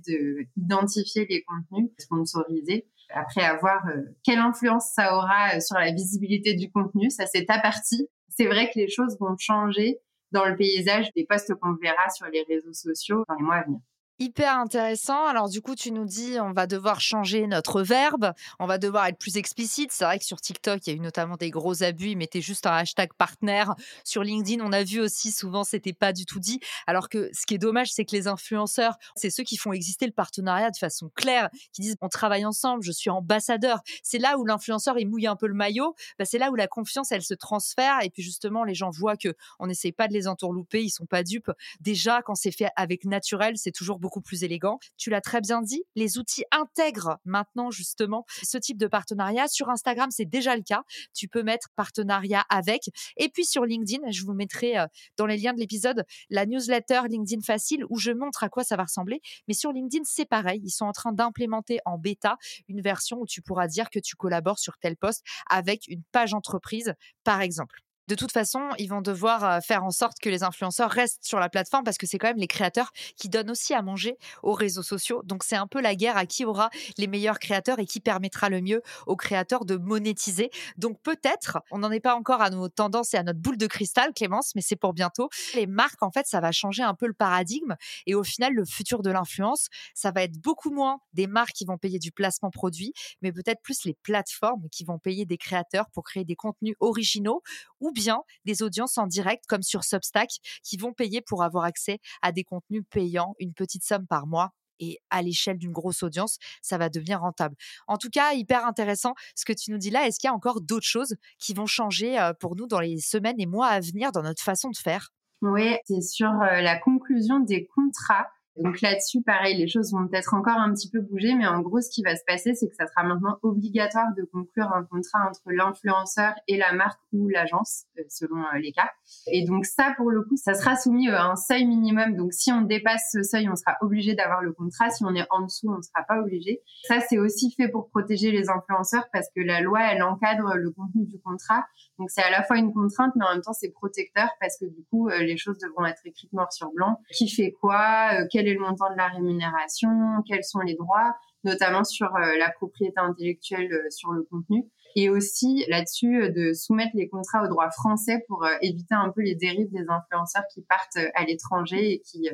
d'identifier 0.56 1.26
les 1.30 1.44
contenus 1.44 1.90
sponsorisés. 1.98 2.88
Après, 3.10 3.44
avoir 3.44 3.86
euh, 3.88 4.02
quelle 4.24 4.40
influence 4.40 4.92
ça 4.94 5.16
aura 5.16 5.60
sur 5.60 5.78
la 5.78 5.92
visibilité 5.92 6.54
du 6.54 6.72
contenu, 6.72 7.10
ça 7.10 7.26
c'est 7.26 7.46
ta 7.46 7.60
partie. 7.60 8.08
C'est 8.30 8.46
vrai 8.46 8.68
que 8.68 8.80
les 8.80 8.90
choses 8.90 9.18
vont 9.20 9.36
changer 9.38 10.00
dans 10.32 10.46
le 10.46 10.56
paysage 10.56 11.12
des 11.16 11.26
postes 11.26 11.54
qu'on 11.56 11.74
verra 11.76 12.10
sur 12.10 12.28
les 12.28 12.44
réseaux 12.44 12.74
sociaux 12.74 13.24
dans 13.28 13.36
les 13.36 13.44
mois 13.44 13.56
à 13.56 13.64
venir. 13.64 13.80
Hyper 14.20 14.58
intéressant. 14.58 15.28
Alors 15.28 15.48
du 15.48 15.62
coup, 15.62 15.76
tu 15.76 15.92
nous 15.92 16.06
dis, 16.06 16.40
on 16.40 16.52
va 16.52 16.66
devoir 16.66 17.00
changer 17.00 17.46
notre 17.46 17.84
verbe, 17.84 18.34
on 18.58 18.66
va 18.66 18.80
devoir 18.80 19.06
être 19.06 19.20
plus 19.20 19.38
explicite. 19.38 19.92
C'est 19.92 20.06
vrai 20.06 20.18
que 20.18 20.26
sur 20.26 20.42
TikTok, 20.42 20.88
il 20.88 20.90
y 20.90 20.94
a 20.94 20.96
eu 20.96 21.00
notamment 21.00 21.36
des 21.36 21.52
gros 21.52 21.84
abus. 21.84 22.10
Ils 22.10 22.18
mettaient 22.18 22.42
juste 22.42 22.66
un 22.66 22.72
hashtag 22.72 23.14
partenaire. 23.14 23.76
Sur 24.04 24.24
LinkedIn, 24.24 24.66
on 24.66 24.74
a 24.74 24.84
vu 24.84 25.02
aussi 25.02 25.32
souvent, 25.32 25.64
c'était 25.64 25.94
pas 25.94 26.14
du 26.14 26.26
tout 26.26 26.40
dit. 26.40 26.60
Alors 26.88 27.10
que 27.10 27.30
ce 27.32 27.46
qui 27.46 27.54
est 27.54 27.60
dommage, 27.60 27.92
c'est 27.92 28.06
que 28.06 28.16
les 28.16 28.28
influenceurs, 28.28 28.96
c'est 29.16 29.30
ceux 29.30 29.44
qui 29.44 29.56
font 29.56 29.72
exister 29.72 30.08
le 30.08 30.14
partenariat 30.14 30.72
de 30.72 30.78
façon 30.78 31.12
claire, 31.14 31.50
qui 31.72 31.84
disent, 31.84 31.96
on 32.02 32.10
travaille 32.10 32.44
ensemble, 32.44 32.82
je 32.82 32.94
suis 32.94 33.12
ambassadeur. 33.12 33.82
C'est 34.02 34.18
là 34.18 34.40
où 34.40 34.46
l'influenceur, 34.46 34.98
il 34.98 35.08
mouille 35.08 35.28
un 35.28 35.36
peu 35.36 35.46
le 35.46 35.54
maillot. 35.54 35.94
Bah, 36.18 36.26
c'est 36.26 36.40
là 36.40 36.50
où 36.50 36.56
la 36.56 36.68
confiance, 36.68 37.12
elle 37.12 37.22
se 37.22 37.36
transfère. 37.36 38.00
Et 38.02 38.10
puis 38.10 38.24
justement, 38.24 38.64
les 38.64 38.74
gens 38.74 38.90
voient 38.90 39.16
que 39.16 39.36
on 39.60 39.68
n'essaye 39.68 39.92
pas 39.92 40.08
de 40.08 40.14
les 40.14 40.28
entourlouper, 40.28 40.82
ils 40.82 40.90
sont 40.90 41.06
pas 41.06 41.22
dupes. 41.22 41.52
Déjà, 41.82 42.24
quand 42.24 42.34
c'est 42.34 42.52
fait 42.52 42.70
avec 42.76 43.06
naturel, 43.06 43.60
c'est 43.60 43.72
toujours 43.72 44.00
beaucoup 44.00 44.07
plus 44.22 44.44
élégant. 44.44 44.80
Tu 44.98 45.10
l'as 45.10 45.22
très 45.22 45.42
bien 45.42 45.62
dit, 45.62 45.84
les 45.96 46.18
outils 46.18 46.44
intègrent 46.52 47.18
maintenant 47.26 47.72
justement 47.72 48.26
ce 48.44 48.58
type 48.58 48.78
de 48.78 48.88
partenariat. 48.88 49.48
Sur 49.48 49.70
Instagram, 49.70 50.10
c'est 50.12 50.26
déjà 50.26 50.56
le 50.56 50.64
cas. 50.64 50.84
Tu 51.14 51.28
peux 51.28 51.44
mettre 51.44 51.70
partenariat 51.76 52.44
avec. 52.50 52.90
Et 53.18 53.30
puis 53.30 53.46
sur 53.46 53.66
LinkedIn, 53.66 54.10
je 54.12 54.24
vous 54.24 54.34
mettrai 54.34 54.78
euh, 54.78 54.86
dans 55.18 55.26
les 55.26 55.38
liens 55.38 55.54
de 55.54 55.60
l'épisode 55.60 56.06
la 56.30 56.46
newsletter 56.46 57.02
LinkedIn 57.10 57.42
Facile 57.42 57.86
où 57.90 57.98
je 57.98 58.12
montre 58.12 58.44
à 58.44 58.50
quoi 58.50 58.64
ça 58.64 58.76
va 58.76 58.84
ressembler. 58.84 59.22
Mais 59.48 59.54
sur 59.54 59.72
LinkedIn, 59.72 60.04
c'est 60.06 60.26
pareil. 60.26 60.62
Ils 60.64 60.72
sont 60.72 60.86
en 60.86 60.92
train 60.92 61.12
d'implémenter 61.12 61.80
en 61.86 61.98
bêta 61.98 62.38
une 62.68 62.82
version 62.82 63.20
où 63.20 63.26
tu 63.26 63.42
pourras 63.42 63.68
dire 63.68 63.90
que 63.90 64.00
tu 64.00 64.16
collabores 64.16 64.60
sur 64.60 64.78
tel 64.78 64.98
poste 64.98 65.24
avec 65.50 65.88
une 65.88 66.04
page 66.12 66.34
entreprise, 66.34 66.94
par 67.24 67.42
exemple. 67.42 67.82
De 68.08 68.16
toute 68.16 68.32
façon, 68.32 68.70
ils 68.78 68.88
vont 68.88 69.02
devoir 69.02 69.44
euh, 69.44 69.60
faire 69.60 69.84
en 69.84 69.92
sorte 69.92 70.20
que 70.20 70.30
les 70.30 70.42
influenceurs 70.42 70.90
restent 70.90 71.26
sur 71.26 71.40
la 71.40 71.50
plateforme 71.50 71.84
parce 71.84 71.98
que 71.98 72.08
c'est 72.08 72.18
quand 72.18 72.30
même 72.30 72.38
les 72.38 72.48
créateurs 72.48 72.94
qui 73.18 73.28
donnent 73.28 73.52
aussi 73.52 73.74
à 73.74 73.82
manger 73.82 74.18
aux 74.44 74.54
réseaux 74.54 74.82
sociaux. 74.82 75.24
Donc 75.26 75.44
c'est 75.44 75.58
un 75.58 75.68
peu 75.68 75.82
la 75.82 75.94
guerre 75.94 76.16
à 76.16 76.26
qui 76.26 76.46
aura 76.46 76.70
les 76.98 77.08
meilleurs 77.08 77.38
créateurs 77.38 77.80
et 77.80 77.86
qui 77.86 78.00
permettra 78.00 78.48
le 78.48 78.62
mieux 78.62 78.82
aux 79.08 79.18
créateurs 79.18 79.66
de 79.66 79.76
monétiser. 79.76 80.52
Donc 80.78 81.02
peut-être, 81.02 81.60
on 81.70 81.80
n'en 81.80 81.92
est 81.92 82.00
pas 82.00 82.16
encore 82.16 82.42
à 82.42 82.50
nos 82.50 82.70
tendances 82.70 83.14
et 83.14 83.18
à 83.18 83.24
notre 83.24 83.40
boule 83.40 83.58
de 83.58 83.68
cristal, 83.68 84.14
Clémence, 84.14 84.54
mais 84.56 84.62
c'est 84.62 84.78
pour 84.78 84.94
bientôt. 84.94 85.30
Les 85.54 85.68
marques, 85.68 86.02
en 86.02 86.12
fait, 86.12 86.28
ça 86.28 86.40
va 86.40 86.54
changer 86.54 86.84
un 86.84 86.94
peu 86.94 87.08
le 87.08 87.14
paradigme 87.14 87.76
et 88.06 88.16
au 88.16 88.24
final, 88.24 88.54
le 88.54 88.64
futur 88.64 89.02
de 89.02 89.10
l'influence, 89.10 89.68
ça 89.94 90.12
va 90.12 90.24
être 90.24 90.38
beaucoup 90.40 90.72
moins 90.72 91.00
des 91.12 91.28
marques 91.28 91.54
qui 91.54 91.66
vont 91.66 91.78
payer 91.78 92.00
du 92.00 92.14
placement 92.14 92.52
produit, 92.52 92.94
mais 93.22 93.34
peut-être 93.34 93.62
plus 93.62 93.84
les 93.84 93.96
plateformes 93.96 94.70
qui 94.72 94.86
vont 94.86 94.98
payer 94.98 95.26
des 95.26 95.38
créateurs 95.38 95.90
pour 95.92 96.06
créer 96.06 96.24
des 96.24 96.36
contenus 96.38 96.76
originaux 96.80 97.42
ou 97.82 97.92
bien 97.98 98.22
des 98.46 98.62
audiences 98.62 98.98
en 98.98 99.08
direct 99.08 99.46
comme 99.48 99.64
sur 99.64 99.84
Substack 99.84 100.30
qui 100.64 100.78
vont 100.78 100.94
payer 100.94 101.22
pour 101.22 101.44
avoir 101.44 101.64
accès 101.64 102.00
à 102.22 102.32
des 102.32 102.44
contenus 102.44 102.84
payants, 102.90 103.34
une 103.40 103.54
petite 103.54 103.84
somme 103.84 104.06
par 104.06 104.28
mois 104.28 104.52
et 104.80 105.00
à 105.10 105.24
l'échelle 105.24 105.58
d'une 105.58 105.72
grosse 105.72 106.04
audience, 106.04 106.38
ça 106.62 106.78
va 106.78 106.90
devenir 106.90 107.22
rentable. 107.22 107.56
En 107.88 107.98
tout 107.98 108.10
cas, 108.12 108.34
hyper 108.34 108.66
intéressant 108.66 109.16
ce 109.36 109.44
que 109.44 109.54
tu 109.54 109.72
nous 109.72 109.80
dis 109.80 109.90
là. 109.90 110.06
Est-ce 110.06 110.20
qu'il 110.20 110.28
y 110.28 110.32
a 110.32 110.36
encore 110.36 110.62
d'autres 110.62 110.86
choses 110.86 111.16
qui 111.40 111.56
vont 111.56 111.66
changer 111.66 112.20
euh, 112.20 112.34
pour 112.34 112.56
nous 112.56 112.68
dans 112.68 112.80
les 112.80 113.00
semaines 113.00 113.40
et 113.40 113.48
mois 113.48 113.68
à 113.68 113.80
venir 113.80 114.12
dans 114.12 114.22
notre 114.22 114.44
façon 114.44 114.70
de 114.70 114.78
faire? 114.78 115.10
Oui, 115.42 115.76
c'est 115.86 116.02
sur 116.02 116.30
euh, 116.30 116.62
la 116.62 116.78
conclusion 116.78 117.40
des 117.40 117.66
contrats 117.66 118.28
donc 118.60 118.82
là-dessus, 118.82 119.22
pareil, 119.22 119.56
les 119.58 119.68
choses 119.68 119.92
vont 119.92 120.08
peut-être 120.08 120.34
encore 120.34 120.58
un 120.58 120.74
petit 120.74 120.90
peu 120.90 121.00
bouger, 121.00 121.36
mais 121.36 121.46
en 121.46 121.62
gros, 121.62 121.80
ce 121.82 121.90
qui 121.90 122.02
va 122.02 122.16
se 122.16 122.24
passer, 122.26 122.56
c'est 122.56 122.68
que 122.68 122.76
ça 122.76 122.88
sera 122.88 123.04
maintenant 123.04 123.38
obligatoire 123.44 124.08
de 124.18 124.24
conclure 124.24 124.72
un 124.74 124.84
contrat 124.84 125.28
entre 125.28 125.42
l'influenceur 125.48 126.34
et 126.48 126.58
la 126.58 126.74
marque 126.74 127.00
ou 127.14 127.28
l'agence, 127.30 127.84
euh, 128.00 128.04
selon 128.10 128.42
euh, 128.42 128.60
les 128.60 128.72
cas. 128.72 128.90
Et 129.28 129.46
donc 129.46 129.66
ça, 129.66 129.94
pour 129.98 130.10
le 130.10 130.24
coup, 130.24 130.38
ça 130.38 130.54
sera 130.54 130.76
soumis 130.76 131.10
euh, 131.10 131.18
à 131.18 131.26
un 131.26 131.36
seuil 131.36 131.66
minimum. 131.66 132.16
Donc 132.16 132.34
si 132.34 132.52
on 132.52 132.62
dépasse 132.62 133.10
ce 133.12 133.22
seuil, 133.24 133.48
on 133.50 133.56
sera 133.56 133.76
obligé 133.82 134.16
d'avoir 134.16 134.42
le 134.42 134.54
contrat. 134.54 134.90
Si 134.90 135.04
on 135.06 135.14
est 135.14 135.26
en 135.30 135.42
dessous, 135.42 135.70
on 135.70 135.78
ne 135.78 135.82
sera 135.82 136.04
pas 136.08 136.20
obligé. 136.20 136.62
Ça, 136.88 137.00
c'est 137.00 137.20
aussi 137.20 137.54
fait 137.56 137.70
pour 137.70 137.90
protéger 137.90 138.32
les 138.32 138.50
influenceurs 138.50 139.06
parce 139.14 139.28
que 139.36 139.42
la 139.42 139.62
loi, 139.62 139.82
elle 139.92 140.02
encadre 140.02 140.56
le 140.56 140.72
contenu 140.72 141.06
du 141.06 141.20
contrat. 141.20 141.66
Donc 142.00 142.10
c'est 142.10 142.24
à 142.24 142.32
la 142.32 142.44
fois 142.44 142.58
une 142.58 142.74
contrainte, 142.74 143.14
mais 143.16 143.26
en 143.26 143.34
même 143.34 143.42
temps, 143.42 143.54
c'est 143.54 143.70
protecteur 143.70 144.30
parce 144.40 144.58
que 144.58 144.66
du 144.66 144.84
coup, 144.90 145.10
les 145.10 145.38
choses 145.38 145.58
devront 145.60 145.86
être 145.86 146.02
écrites 146.06 146.32
noir 146.34 146.52
sur 146.52 146.72
blanc. 146.72 147.00
Qui 147.12 147.30
fait 147.30 147.52
quoi 147.52 148.10
Quel 148.32 148.47
le 148.54 148.60
montant 148.60 148.92
de 148.92 148.98
la 148.98 149.08
rémunération, 149.08 149.90
quels 150.28 150.44
sont 150.44 150.60
les 150.60 150.76
droits, 150.76 151.16
notamment 151.44 151.84
sur 151.84 152.16
euh, 152.16 152.38
la 152.38 152.52
propriété 152.52 152.98
intellectuelle 152.98 153.72
euh, 153.72 153.90
sur 153.90 154.12
le 154.12 154.24
contenu. 154.24 154.66
Et 154.96 155.10
aussi 155.10 155.66
là-dessus 155.68 156.24
euh, 156.24 156.30
de 156.30 156.54
soumettre 156.54 156.92
les 156.96 157.10
contrats 157.10 157.44
au 157.44 157.48
droit 157.48 157.70
français 157.72 158.24
pour 158.28 158.46
éviter 158.62 158.96
un 158.96 159.10
peu 159.10 159.22
les 159.22 159.36
dérives 159.36 159.72
des 159.72 159.86
influenceurs 159.88 160.44
qui 160.54 160.62
partent 160.62 160.98
à 161.16 161.26
l'étranger 161.26 161.94
et 161.94 162.02
qui 162.02 162.30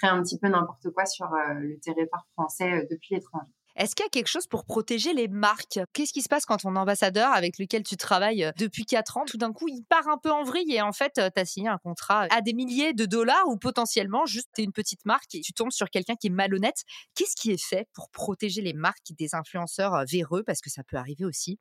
feraient 0.00 0.12
un 0.12 0.22
petit 0.22 0.38
peu 0.38 0.48
n'importe 0.48 0.90
quoi 0.90 1.06
sur 1.06 1.28
le 1.30 1.78
territoire 1.80 2.26
français 2.34 2.86
depuis 2.90 3.14
l'étranger. 3.14 3.52
Est-ce 3.76 3.94
qu'il 3.94 4.04
y 4.04 4.06
a 4.06 4.10
quelque 4.10 4.28
chose 4.28 4.46
pour 4.46 4.64
protéger 4.64 5.14
les 5.14 5.28
marques? 5.28 5.80
Qu'est-ce 5.92 6.12
qui 6.12 6.22
se 6.22 6.28
passe 6.28 6.44
quand 6.44 6.58
ton 6.58 6.76
ambassadeur 6.76 7.32
avec 7.32 7.58
lequel 7.58 7.82
tu 7.82 7.96
travailles 7.96 8.44
euh, 8.44 8.52
depuis 8.58 8.84
4 8.84 9.16
ans, 9.16 9.24
tout 9.24 9.38
d'un 9.38 9.52
coup, 9.52 9.66
il 9.68 9.82
part 9.84 10.08
un 10.08 10.18
peu 10.18 10.30
en 10.30 10.44
vrille 10.44 10.74
et 10.74 10.82
en 10.82 10.92
fait, 10.92 11.18
euh, 11.18 11.30
tu 11.34 11.40
as 11.40 11.44
signé 11.46 11.68
un 11.68 11.78
contrat 11.78 12.26
à 12.30 12.40
des 12.42 12.52
milliers 12.52 12.92
de 12.92 13.06
dollars 13.06 13.48
ou 13.48 13.56
potentiellement 13.56 14.26
juste 14.26 14.48
tu 14.54 14.60
es 14.60 14.64
une 14.64 14.72
petite 14.72 15.04
marque 15.06 15.34
et 15.34 15.40
tu 15.40 15.52
tombes 15.52 15.72
sur 15.72 15.88
quelqu'un 15.88 16.14
qui 16.16 16.26
est 16.26 16.30
malhonnête? 16.30 16.82
Qu'est-ce 17.14 17.34
qui 17.34 17.50
est 17.50 17.62
fait 17.62 17.88
pour 17.94 18.10
protéger 18.10 18.60
les 18.60 18.74
marques 18.74 19.12
des 19.18 19.34
influenceurs 19.34 19.94
euh, 19.94 20.04
véreux? 20.10 20.42
Parce 20.44 20.60
que 20.60 20.70
ça 20.70 20.82
peut 20.84 20.96
arriver 20.96 21.24
aussi. 21.24 21.58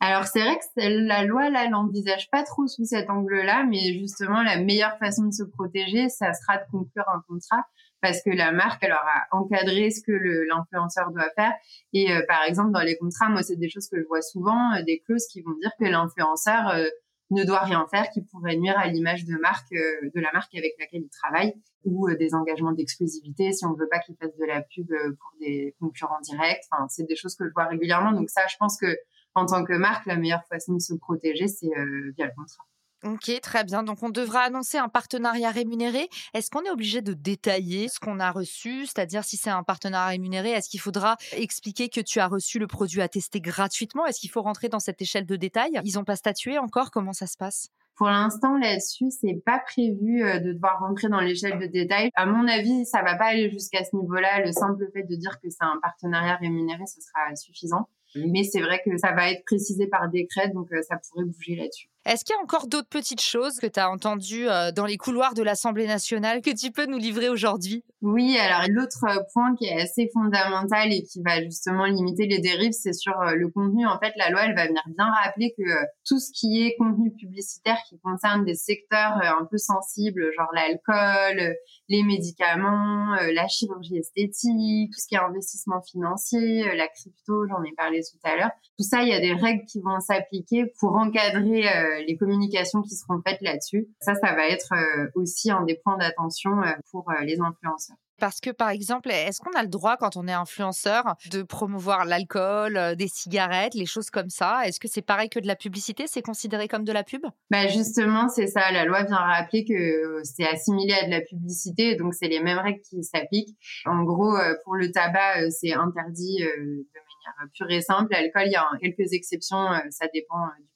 Alors 0.00 0.26
c'est 0.26 0.40
vrai 0.40 0.58
que 0.58 1.06
la 1.06 1.24
loi 1.24 1.48
là 1.48 1.68
l'envisage 1.68 2.28
pas 2.32 2.42
trop 2.42 2.66
sous 2.66 2.84
cet 2.84 3.08
angle-là, 3.08 3.64
mais 3.70 3.96
justement 4.00 4.42
la 4.42 4.58
meilleure 4.58 4.98
façon 4.98 5.26
de 5.26 5.32
se 5.32 5.44
protéger, 5.44 6.08
ça 6.08 6.32
sera 6.32 6.58
de 6.58 6.64
conclure 6.72 7.08
un 7.08 7.22
contrat 7.28 7.64
parce 8.02 8.22
que 8.22 8.30
la 8.30 8.52
marque 8.52 8.82
elle 8.82 8.92
aura 8.92 9.26
encadré 9.30 9.90
ce 9.90 10.02
que 10.02 10.12
l'influenceur 10.12 11.10
doit 11.12 11.30
faire. 11.34 11.52
Et 11.94 12.12
euh, 12.12 12.20
par 12.28 12.42
exemple 12.44 12.72
dans 12.72 12.82
les 12.82 12.96
contrats, 12.98 13.30
moi 13.30 13.42
c'est 13.42 13.56
des 13.56 13.70
choses 13.70 13.88
que 13.88 13.98
je 13.98 14.06
vois 14.06 14.20
souvent, 14.20 14.74
euh, 14.74 14.82
des 14.82 15.00
clauses 15.00 15.26
qui 15.28 15.40
vont 15.40 15.54
dire 15.60 15.70
que 15.78 15.86
l'influenceur 15.86 16.68
euh, 16.68 16.86
ne 17.30 17.44
doit 17.44 17.60
rien 17.60 17.86
faire 17.90 18.10
qui 18.10 18.20
pourrait 18.22 18.56
nuire 18.56 18.78
à 18.78 18.88
l'image 18.88 19.24
de 19.24 19.38
marque 19.38 19.72
de 19.72 20.20
la 20.20 20.30
marque 20.32 20.54
avec 20.54 20.74
laquelle 20.78 21.00
il 21.04 21.08
travaille 21.08 21.54
ou 21.84 22.10
des 22.14 22.34
engagements 22.34 22.72
d'exclusivité 22.72 23.52
si 23.52 23.64
on 23.64 23.72
veut 23.72 23.88
pas 23.90 24.00
qu'il 24.00 24.14
fasse 24.16 24.36
de 24.36 24.44
la 24.44 24.60
pub 24.60 24.88
pour 24.88 25.32
des 25.40 25.74
concurrents 25.80 26.20
directs. 26.20 26.60
Enfin 26.70 26.86
c'est 26.90 27.06
des 27.06 27.16
choses 27.16 27.34
que 27.34 27.46
je 27.46 27.52
vois 27.54 27.64
régulièrement. 27.64 28.12
Donc 28.12 28.28
ça 28.28 28.42
je 28.48 28.56
pense 28.58 28.78
que 28.78 28.98
en 29.34 29.46
tant 29.46 29.64
que 29.64 29.72
marque, 29.72 30.06
la 30.06 30.16
meilleure 30.16 30.44
façon 30.44 30.74
de 30.74 30.80
se 30.80 30.94
protéger, 30.94 31.48
c'est 31.48 31.66
euh, 31.66 32.12
via 32.16 32.26
le 32.26 32.32
contrat. 32.36 32.64
Ok, 33.04 33.32
très 33.42 33.64
bien. 33.64 33.82
Donc, 33.82 34.02
on 34.02 34.10
devra 34.10 34.42
annoncer 34.42 34.78
un 34.78 34.88
partenariat 34.88 35.50
rémunéré. 35.50 36.08
Est-ce 36.34 36.50
qu'on 36.50 36.62
est 36.62 36.70
obligé 36.70 37.02
de 37.02 37.14
détailler 37.14 37.88
ce 37.88 37.98
qu'on 37.98 38.20
a 38.20 38.30
reçu? 38.30 38.86
C'est-à-dire, 38.86 39.24
si 39.24 39.36
c'est 39.36 39.50
un 39.50 39.64
partenariat 39.64 40.10
rémunéré, 40.10 40.50
est-ce 40.50 40.68
qu'il 40.68 40.80
faudra 40.80 41.16
expliquer 41.32 41.88
que 41.88 42.00
tu 42.00 42.20
as 42.20 42.28
reçu 42.28 42.60
le 42.60 42.68
produit 42.68 43.02
à 43.02 43.08
tester 43.08 43.40
gratuitement? 43.40 44.06
Est-ce 44.06 44.20
qu'il 44.20 44.30
faut 44.30 44.42
rentrer 44.42 44.68
dans 44.68 44.78
cette 44.78 45.02
échelle 45.02 45.26
de 45.26 45.34
détail 45.34 45.80
Ils 45.84 45.94
n'ont 45.94 46.04
pas 46.04 46.14
statué 46.14 46.58
encore 46.58 46.92
Comment 46.92 47.12
ça 47.12 47.26
se 47.26 47.36
passe? 47.36 47.70
Pour 47.96 48.06
l'instant, 48.06 48.56
là-dessus, 48.56 49.10
c'est 49.10 49.42
pas 49.44 49.58
prévu 49.58 50.24
euh, 50.24 50.38
de 50.38 50.52
devoir 50.52 50.80
rentrer 50.80 51.08
dans 51.08 51.20
l'échelle 51.20 51.58
de 51.58 51.66
détail. 51.66 52.10
À 52.14 52.24
mon 52.24 52.48
avis, 52.48 52.86
ça 52.86 53.02
va 53.02 53.16
pas 53.16 53.26
aller 53.26 53.50
jusqu'à 53.50 53.84
ce 53.84 53.94
niveau-là. 53.96 54.44
Le 54.44 54.52
simple 54.52 54.88
fait 54.92 55.02
de 55.02 55.14
dire 55.16 55.38
que 55.42 55.50
c'est 55.50 55.64
un 55.64 55.78
partenariat 55.82 56.36
rémunéré, 56.36 56.84
ce 56.86 57.00
sera 57.00 57.34
suffisant. 57.36 57.88
Mais 58.14 58.44
c'est 58.44 58.60
vrai 58.60 58.80
que 58.84 58.96
ça 58.98 59.12
va 59.12 59.30
être 59.30 59.44
précisé 59.44 59.86
par 59.86 60.08
décret, 60.08 60.48
donc 60.50 60.70
euh, 60.72 60.82
ça 60.82 60.96
pourrait 60.96 61.24
bouger 61.24 61.56
là-dessus. 61.56 61.91
Est-ce 62.04 62.24
qu'il 62.24 62.34
y 62.34 62.38
a 62.38 62.42
encore 62.42 62.66
d'autres 62.66 62.88
petites 62.88 63.20
choses 63.20 63.60
que 63.60 63.66
tu 63.68 63.78
as 63.78 63.88
entendues 63.88 64.48
euh, 64.48 64.72
dans 64.72 64.86
les 64.86 64.96
couloirs 64.96 65.34
de 65.34 65.42
l'Assemblée 65.42 65.86
nationale 65.86 66.42
que 66.42 66.50
tu 66.50 66.72
peux 66.72 66.86
nous 66.86 66.98
livrer 66.98 67.28
aujourd'hui? 67.28 67.84
Oui, 68.00 68.36
alors 68.38 68.66
l'autre 68.68 69.04
euh, 69.04 69.22
point 69.32 69.54
qui 69.54 69.66
est 69.66 69.80
assez 69.80 70.10
fondamental 70.12 70.92
et 70.92 71.04
qui 71.04 71.22
va 71.22 71.40
justement 71.42 71.84
limiter 71.84 72.26
les 72.26 72.40
dérives, 72.40 72.72
c'est 72.72 72.92
sur 72.92 73.14
le 73.22 73.48
contenu. 73.50 73.86
En 73.86 74.00
fait, 74.00 74.12
la 74.16 74.30
loi, 74.30 74.46
elle 74.46 74.56
va 74.56 74.66
venir 74.66 74.82
bien 74.88 75.06
rappeler 75.22 75.54
que 75.56 75.62
tout 76.04 76.18
ce 76.18 76.32
qui 76.32 76.62
est 76.62 76.74
contenu 76.76 77.12
publicitaire 77.12 77.78
qui 77.88 78.00
concerne 78.00 78.44
des 78.44 78.56
secteurs 78.56 79.18
un 79.22 79.46
peu 79.48 79.58
sensibles, 79.58 80.32
genre 80.36 80.50
l'alcool, 80.54 81.54
les 81.88 82.02
médicaments, 82.02 83.14
la 83.32 83.46
chirurgie 83.46 83.98
esthétique, 83.98 84.92
tout 84.92 85.00
ce 85.00 85.06
qui 85.06 85.14
est 85.14 85.18
investissement 85.18 85.80
financier, 85.82 86.64
la 86.74 86.88
crypto, 86.88 87.46
j'en 87.48 87.62
ai 87.62 87.72
parlé 87.76 88.00
tout 88.00 88.18
à 88.24 88.36
l'heure. 88.36 88.50
Tout 88.78 88.84
ça, 88.84 89.02
il 89.02 89.08
y 89.08 89.14
a 89.14 89.20
des 89.20 89.34
règles 89.34 89.64
qui 89.66 89.80
vont 89.80 90.00
s'appliquer 90.00 90.64
pour 90.80 90.96
encadrer 90.96 91.68
euh, 91.68 91.91
les 92.06 92.16
communications 92.16 92.82
qui 92.82 92.94
seront 92.94 93.20
faites 93.26 93.40
là-dessus. 93.40 93.88
Ça, 94.00 94.14
ça 94.14 94.34
va 94.34 94.48
être 94.48 94.72
euh, 94.72 95.08
aussi 95.14 95.50
un 95.50 95.64
des 95.64 95.78
points 95.82 95.96
d'attention 95.96 96.62
euh, 96.62 96.72
pour 96.90 97.10
les 97.22 97.40
influenceurs. 97.40 97.96
Parce 98.18 98.40
que, 98.40 98.50
par 98.50 98.68
exemple, 98.68 99.10
est-ce 99.10 99.40
qu'on 99.40 99.58
a 99.58 99.62
le 99.62 99.68
droit, 99.68 99.96
quand 99.96 100.16
on 100.16 100.28
est 100.28 100.32
influenceur, 100.32 101.16
de 101.32 101.42
promouvoir 101.42 102.04
l'alcool, 102.04 102.94
des 102.96 103.08
cigarettes, 103.08 103.74
les 103.74 103.86
choses 103.86 104.10
comme 104.10 104.28
ça? 104.28 104.64
Est-ce 104.64 104.78
que 104.78 104.86
c'est 104.86 105.02
pareil 105.02 105.28
que 105.28 105.40
de 105.40 105.48
la 105.48 105.56
publicité? 105.56 106.04
C'est 106.06 106.22
considéré 106.22 106.68
comme 106.68 106.84
de 106.84 106.92
la 106.92 107.02
pub? 107.02 107.22
Bah 107.50 107.66
Justement, 107.66 108.28
c'est 108.28 108.46
ça. 108.46 108.70
La 108.70 108.84
loi 108.84 109.02
vient 109.02 109.16
rappeler 109.16 109.64
que 109.64 110.20
c'est 110.22 110.46
assimilé 110.46 110.92
à 110.92 111.06
de 111.06 111.10
la 111.10 111.20
publicité, 111.20 111.96
donc 111.96 112.14
c'est 112.14 112.28
les 112.28 112.40
mêmes 112.40 112.60
règles 112.60 112.82
qui 112.82 113.02
s'appliquent. 113.02 113.56
En 113.86 114.04
gros, 114.04 114.36
pour 114.64 114.76
le 114.76 114.92
tabac, 114.92 115.50
c'est 115.50 115.72
interdit 115.72 116.44
de 116.44 116.46
manière 116.46 117.50
pure 117.54 117.70
et 117.70 117.80
simple. 117.80 118.12
L'alcool, 118.12 118.44
il 118.46 118.52
y 118.52 118.56
a 118.56 118.68
quelques 118.80 119.12
exceptions, 119.14 119.66
ça 119.90 120.06
dépend 120.14 120.46
du 120.60 120.71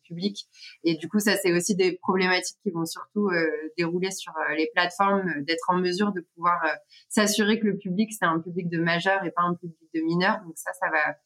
Et 0.84 0.96
du 0.96 1.08
coup, 1.08 1.18
ça, 1.18 1.36
c'est 1.36 1.52
aussi 1.52 1.74
des 1.74 1.96
problématiques 1.96 2.58
qui 2.62 2.70
vont 2.70 2.84
surtout 2.84 3.28
euh, 3.28 3.46
dérouler 3.76 4.10
sur 4.10 4.32
euh, 4.36 4.54
les 4.54 4.70
plateformes, 4.74 5.28
euh, 5.28 5.42
d'être 5.42 5.64
en 5.68 5.76
mesure 5.76 6.12
de 6.12 6.20
pouvoir 6.34 6.60
s'assurer 7.08 7.58
que 7.58 7.66
le 7.66 7.76
public, 7.76 8.12
c'est 8.12 8.24
un 8.24 8.40
public 8.40 8.68
de 8.68 8.78
majeurs 8.78 9.24
et 9.24 9.30
pas 9.30 9.42
un 9.42 9.54
public 9.54 9.88
de 9.94 10.00
mineurs. 10.00 10.40
Donc 10.44 10.54
ça, 10.56 10.72
ça 10.80 10.88
va 10.90 11.16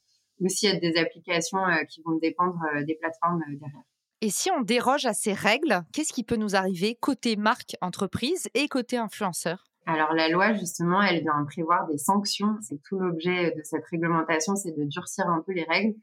aussi 0.40 0.66
être 0.66 0.80
des 0.80 0.96
applications 0.96 1.60
qui 1.88 2.02
vont 2.02 2.16
dépendre 2.16 2.60
des 2.86 2.94
plateformes 2.94 3.42
derrière. 3.50 3.82
Et 4.22 4.30
si 4.30 4.50
on 4.50 4.60
déroge 4.60 5.06
à 5.06 5.12
ces 5.12 5.32
règles, 5.32 5.82
qu'est-ce 5.92 6.12
qui 6.12 6.24
peut 6.24 6.36
nous 6.36 6.56
arriver 6.56 6.94
côté 6.94 7.36
marque 7.36 7.76
entreprise 7.80 8.48
et 8.54 8.68
côté 8.68 8.96
influenceur? 8.96 9.69
Alors 9.90 10.14
la 10.14 10.28
loi, 10.28 10.52
justement, 10.54 11.02
elle 11.02 11.20
vient 11.20 11.44
prévoir 11.44 11.86
des 11.86 11.98
sanctions. 11.98 12.56
C'est 12.60 12.80
tout 12.82 12.98
l'objet 12.98 13.52
de 13.56 13.62
cette 13.62 13.84
réglementation, 13.86 14.56
c'est 14.56 14.76
de 14.76 14.84
durcir 14.84 15.28
un 15.28 15.42
peu 15.44 15.52
les 15.52 15.64
règles. 15.64 15.94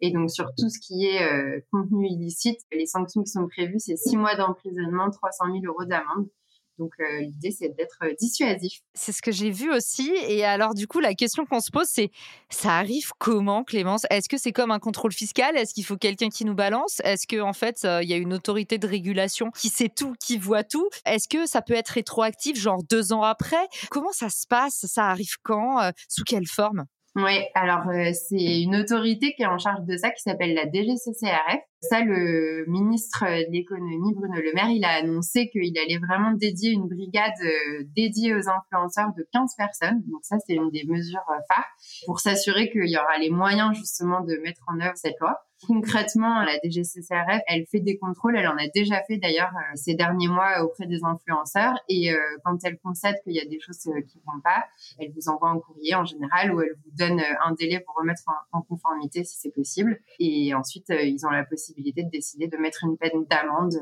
Et 0.00 0.10
donc 0.10 0.30
sur 0.30 0.46
tout 0.56 0.68
ce 0.68 0.78
qui 0.80 1.06
est 1.06 1.22
euh, 1.22 1.60
contenu 1.70 2.06
illicite, 2.06 2.60
les 2.72 2.86
sanctions 2.86 3.22
qui 3.22 3.30
sont 3.30 3.46
prévues, 3.48 3.78
c'est 3.78 3.96
six 3.96 4.16
mois 4.16 4.34
d'emprisonnement, 4.36 5.10
300 5.10 5.46
000 5.46 5.64
euros 5.66 5.84
d'amende. 5.84 6.28
Donc 6.78 6.92
euh, 7.00 7.20
l'idée, 7.20 7.50
c'est 7.50 7.68
d'être 7.68 7.98
euh, 8.02 8.14
dissuasif. 8.18 8.80
C'est 8.94 9.12
ce 9.12 9.22
que 9.22 9.30
j'ai 9.30 9.50
vu 9.50 9.72
aussi. 9.72 10.12
Et 10.28 10.44
alors 10.44 10.74
du 10.74 10.86
coup, 10.86 11.00
la 11.00 11.14
question 11.14 11.46
qu'on 11.46 11.60
se 11.60 11.70
pose, 11.70 11.86
c'est 11.88 12.10
ça 12.50 12.78
arrive 12.78 13.12
comment, 13.18 13.64
Clémence? 13.64 14.06
Est-ce 14.10 14.28
que 14.28 14.36
c'est 14.36 14.52
comme 14.52 14.70
un 14.70 14.78
contrôle 14.78 15.12
fiscal? 15.12 15.56
Est-ce 15.56 15.74
qu'il 15.74 15.84
faut 15.84 15.96
quelqu'un 15.96 16.28
qui 16.28 16.44
nous 16.44 16.54
balance? 16.54 17.00
Est-ce 17.04 17.26
qu'en 17.26 17.48
en 17.48 17.52
fait, 17.52 17.86
il 18.02 18.08
y 18.08 18.12
a 18.12 18.16
une 18.16 18.32
autorité 18.32 18.78
de 18.78 18.86
régulation 18.86 19.50
qui 19.50 19.68
sait 19.68 19.88
tout, 19.88 20.14
qui 20.18 20.38
voit 20.38 20.64
tout? 20.64 20.88
Est-ce 21.06 21.28
que 21.28 21.46
ça 21.46 21.62
peut 21.62 21.74
être 21.74 21.90
rétroactif, 21.90 22.58
genre 22.58 22.82
deux 22.82 23.12
ans 23.12 23.22
après? 23.22 23.68
Comment 23.90 24.12
ça 24.12 24.28
se 24.28 24.46
passe? 24.46 24.86
Ça 24.86 25.06
arrive 25.06 25.36
quand 25.42 25.78
Sous 26.08 26.24
quelle 26.24 26.46
forme? 26.46 26.86
Oui, 27.16 27.44
alors 27.54 27.84
c'est 28.12 28.62
une 28.62 28.74
autorité 28.74 29.34
qui 29.34 29.42
est 29.42 29.46
en 29.46 29.58
charge 29.58 29.84
de 29.84 29.96
ça 29.96 30.10
qui 30.10 30.20
s'appelle 30.22 30.54
la 30.54 30.64
DGCCRF. 30.64 31.60
Ça, 31.88 32.00
le 32.00 32.64
ministre 32.66 33.24
de 33.24 33.52
l'économie, 33.52 34.14
Bruno 34.14 34.36
Le 34.36 34.54
Maire, 34.54 34.70
il 34.70 34.84
a 34.84 34.94
annoncé 35.02 35.48
qu'il 35.50 35.76
allait 35.78 35.98
vraiment 35.98 36.32
dédier 36.32 36.70
une 36.70 36.88
brigade 36.88 37.32
euh, 37.42 37.84
dédiée 37.94 38.34
aux 38.34 38.48
influenceurs 38.48 39.12
de 39.16 39.26
15 39.32 39.54
personnes. 39.56 40.02
Donc 40.06 40.20
ça, 40.22 40.36
c'est 40.46 40.54
une 40.54 40.70
des 40.70 40.84
mesures 40.84 41.24
euh, 41.28 41.40
phares 41.48 41.68
pour 42.06 42.20
s'assurer 42.20 42.70
qu'il 42.70 42.88
y 42.88 42.96
aura 42.96 43.18
les 43.18 43.30
moyens 43.30 43.76
justement 43.76 44.22
de 44.22 44.36
mettre 44.42 44.62
en 44.66 44.80
œuvre 44.80 44.96
cette 44.96 45.18
loi. 45.20 45.38
Concrètement, 45.66 46.42
la 46.42 46.58
DGCCRF, 46.62 47.40
elle 47.46 47.64
fait 47.66 47.80
des 47.80 47.96
contrôles. 47.96 48.36
Elle 48.36 48.48
en 48.48 48.56
a 48.56 48.68
déjà 48.74 49.02
fait 49.06 49.18
d'ailleurs 49.18 49.52
euh, 49.54 49.76
ces 49.76 49.94
derniers 49.94 50.28
mois 50.28 50.62
auprès 50.62 50.86
des 50.86 51.04
influenceurs. 51.04 51.74
Et 51.88 52.10
quand 52.44 52.58
elle 52.64 52.78
constate 52.78 53.16
qu'il 53.24 53.34
y 53.34 53.40
a 53.40 53.46
des 53.46 53.60
choses 53.60 53.86
euh, 53.88 54.00
qui 54.02 54.20
vont 54.26 54.40
pas, 54.42 54.64
elle 54.98 55.12
vous 55.12 55.28
envoie 55.28 55.50
un 55.50 55.58
courrier 55.58 55.94
en 55.94 56.04
général 56.04 56.54
où 56.54 56.60
elle 56.60 56.74
vous 56.84 56.96
donne 56.96 57.20
un 57.44 57.52
délai 57.52 57.80
pour 57.80 57.94
remettre 57.96 58.22
en, 58.52 58.62
conformité 58.62 59.24
si 59.24 59.38
c'est 59.38 59.50
possible. 59.50 60.00
Et 60.18 60.54
ensuite, 60.54 60.86
ils 60.88 61.26
ont 61.26 61.30
la 61.30 61.44
possibilité 61.44 61.73
de 61.76 62.10
décider 62.10 62.48
de 62.48 62.56
mettre 62.56 62.84
une 62.84 62.96
peine 62.96 63.24
d'amende 63.24 63.74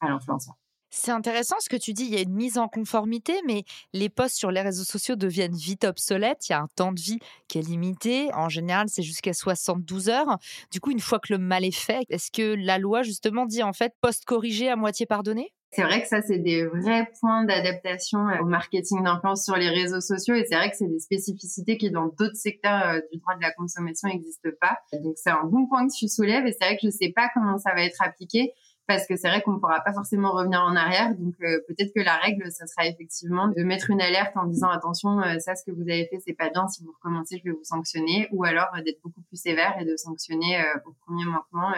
à 0.00 0.08
l'influenceur. 0.08 0.54
C'est 0.92 1.12
intéressant 1.12 1.54
ce 1.60 1.68
que 1.68 1.76
tu 1.76 1.92
dis, 1.92 2.02
il 2.02 2.10
y 2.10 2.16
a 2.16 2.20
une 2.20 2.34
mise 2.34 2.58
en 2.58 2.66
conformité, 2.66 3.34
mais 3.46 3.62
les 3.92 4.08
posts 4.08 4.36
sur 4.36 4.50
les 4.50 4.60
réseaux 4.60 4.84
sociaux 4.84 5.14
deviennent 5.14 5.54
vite 5.54 5.84
obsolètes. 5.84 6.48
Il 6.48 6.52
y 6.52 6.54
a 6.54 6.60
un 6.60 6.66
temps 6.74 6.92
de 6.92 7.00
vie 7.00 7.20
qui 7.46 7.58
est 7.58 7.62
limité. 7.62 8.34
En 8.34 8.48
général, 8.48 8.88
c'est 8.88 9.02
jusqu'à 9.02 9.32
72 9.32 10.08
heures. 10.08 10.38
Du 10.72 10.80
coup, 10.80 10.90
une 10.90 10.98
fois 10.98 11.20
que 11.20 11.32
le 11.32 11.38
mal 11.38 11.64
est 11.64 11.70
fait, 11.70 12.04
est-ce 12.08 12.32
que 12.32 12.56
la 12.56 12.78
loi, 12.78 13.02
justement, 13.02 13.46
dit 13.46 13.62
en 13.62 13.72
fait 13.72 13.94
post 14.00 14.24
corrigé 14.24 14.68
à 14.68 14.74
moitié 14.74 15.06
pardonné? 15.06 15.54
C'est 15.72 15.82
vrai 15.82 16.02
que 16.02 16.08
ça, 16.08 16.20
c'est 16.20 16.38
des 16.38 16.64
vrais 16.66 17.08
points 17.20 17.44
d'adaptation 17.44 18.28
euh, 18.28 18.40
au 18.40 18.46
marketing 18.46 19.04
d'influence 19.04 19.44
sur 19.44 19.54
les 19.56 19.68
réseaux 19.68 20.00
sociaux 20.00 20.34
et 20.34 20.44
c'est 20.44 20.56
vrai 20.56 20.68
que 20.68 20.76
c'est 20.76 20.88
des 20.88 20.98
spécificités 20.98 21.78
qui, 21.78 21.92
dans 21.92 22.06
d'autres 22.06 22.34
secteurs 22.34 22.88
euh, 22.88 23.00
du 23.12 23.18
droit 23.18 23.36
de 23.36 23.42
la 23.42 23.52
consommation, 23.52 24.08
n'existent 24.08 24.48
pas. 24.60 24.78
Donc, 24.98 25.14
c'est 25.16 25.30
un 25.30 25.44
bon 25.44 25.66
point 25.66 25.86
que 25.86 25.92
tu 25.96 26.08
soulèves 26.08 26.44
et 26.44 26.52
c'est 26.52 26.64
vrai 26.64 26.74
que 26.74 26.80
je 26.82 26.88
ne 26.88 26.92
sais 26.92 27.12
pas 27.14 27.30
comment 27.34 27.56
ça 27.58 27.72
va 27.72 27.84
être 27.84 28.02
appliqué 28.02 28.52
parce 28.88 29.06
que 29.06 29.14
c'est 29.14 29.28
vrai 29.28 29.42
qu'on 29.42 29.52
ne 29.52 29.58
pourra 29.58 29.80
pas 29.82 29.92
forcément 29.92 30.32
revenir 30.32 30.60
en 30.60 30.74
arrière. 30.74 31.14
Donc 31.14 31.34
euh, 31.42 31.60
peut-être 31.68 31.92
que 31.94 32.00
la 32.00 32.16
règle, 32.16 32.50
ça 32.50 32.66
sera 32.66 32.88
effectivement 32.88 33.46
de 33.46 33.62
mettre 33.62 33.90
une 33.90 34.00
alerte 34.00 34.36
en 34.36 34.46
disant 34.46 34.70
attention, 34.70 35.20
ça 35.38 35.54
ce 35.54 35.62
que 35.64 35.70
vous 35.70 35.82
avez 35.82 36.08
fait, 36.10 36.18
c'est 36.26 36.32
pas 36.32 36.50
bien. 36.50 36.66
Si 36.66 36.82
vous 36.82 36.90
recommencez, 36.90 37.38
je 37.38 37.44
vais 37.44 37.56
vous 37.56 37.62
sanctionner. 37.62 38.26
Ou 38.32 38.42
alors 38.42 38.66
d'être 38.84 39.00
beaucoup 39.04 39.22
plus 39.22 39.40
sévère 39.40 39.76
et 39.80 39.84
de 39.84 39.96
sanctionner 39.96 40.60
au 40.84 40.92
premier 41.06 41.24
manquement. 41.26 41.70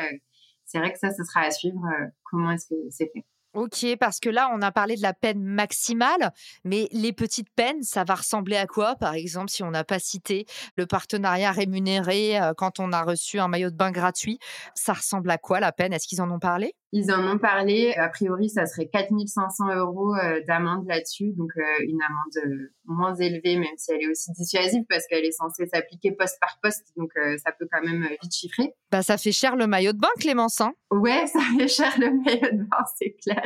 c'est 0.65 0.79
vrai 0.79 0.91
que 0.95 0.99
ça, 0.99 1.11
ce 1.13 1.23
sera 1.25 1.41
à 1.41 1.51
suivre. 1.51 1.87
comment 2.25 2.53
est-ce 2.53 2.69
que 2.69 2.77
c'est 2.89 3.11
fait 3.13 3.27
Ok, 3.55 3.85
parce 4.01 4.19
que 4.19 4.31
là, 4.31 4.51
on 4.55 4.63
a 4.63 4.73
parlé 4.73 4.97
de 4.97 5.03
la 5.03 5.13
peine 5.13 5.43
maximale, 5.43 6.33
mais 6.65 6.89
les 6.91 7.13
petites 7.13 7.51
peines, 7.51 7.83
ça 7.83 8.03
va 8.03 8.15
ressembler 8.15 8.57
à 8.57 8.67
quoi 8.67 8.97
Par 8.97 9.13
exemple, 9.13 9.51
si 9.51 9.63
on 9.63 9.71
n'a 9.71 9.85
pas 9.85 9.99
cité 9.99 10.47
le 10.77 10.87
partenariat 10.87 11.53
rémunéré 11.53 12.39
quand 12.57 12.81
on 12.81 12.93
a 12.93 13.03
reçu 13.03 13.39
un 13.41 13.49
maillot 13.49 13.71
de 13.71 13.77
bain 13.77 13.91
gratuit, 13.91 14.39
ça 14.75 14.95
ressemble 14.95 15.31
à 15.31 15.37
quoi 15.37 15.61
la 15.61 15.71
peine? 15.71 15.93
Est-ce 15.93 16.09
qu'ils 16.09 16.23
en 16.23 16.31
ont 16.31 16.39
parlé? 16.39 16.75
Ils 16.95 17.11
en 17.11 17.27
ont 17.27 17.39
parlé. 17.39 17.95
A 17.95 18.11
priori, 18.11 18.51
ça 18.51 18.67
serait 18.67 18.87
4500 18.87 19.75
euros 19.77 20.15
euh, 20.15 20.43
d'amende 20.47 20.87
là-dessus. 20.87 21.33
Donc, 21.33 21.51
euh, 21.57 21.63
une 21.89 22.01
amende 22.03 22.53
euh, 22.53 22.73
moins 22.85 23.15
élevée, 23.15 23.57
même 23.57 23.75
si 23.79 23.93
elle 23.93 24.03
est 24.03 24.11
aussi 24.11 24.31
dissuasive 24.33 24.85
parce 24.91 25.07
qu'elle 25.07 25.25
est 25.25 25.33
censée 25.33 25.67
s'appliquer 25.67 26.13
poste 26.13 26.39
par 26.39 26.59
poste. 26.63 26.87
Donc, 26.97 27.11
ça 27.43 27.53
peut 27.53 27.67
quand 27.73 27.83
même 27.83 28.07
vite 28.23 28.35
chiffrer. 28.35 28.75
Bah, 28.91 29.03
ça 29.03 29.17
fait 29.17 29.33
cher 29.33 29.57
le 29.57 29.67
maillot 29.67 29.95
de 29.95 29.99
bain, 29.99 30.09
Clémence. 30.21 30.61
Hein 30.61 30.75
ouais, 30.91 31.27
ça 31.33 31.41
fait 31.57 31.69
cher 31.69 31.93
le 31.99 32.11
maillot 32.11 32.59
de 32.59 32.65
bain, 32.65 32.85
c'est 32.99 33.17
clair. 33.23 33.43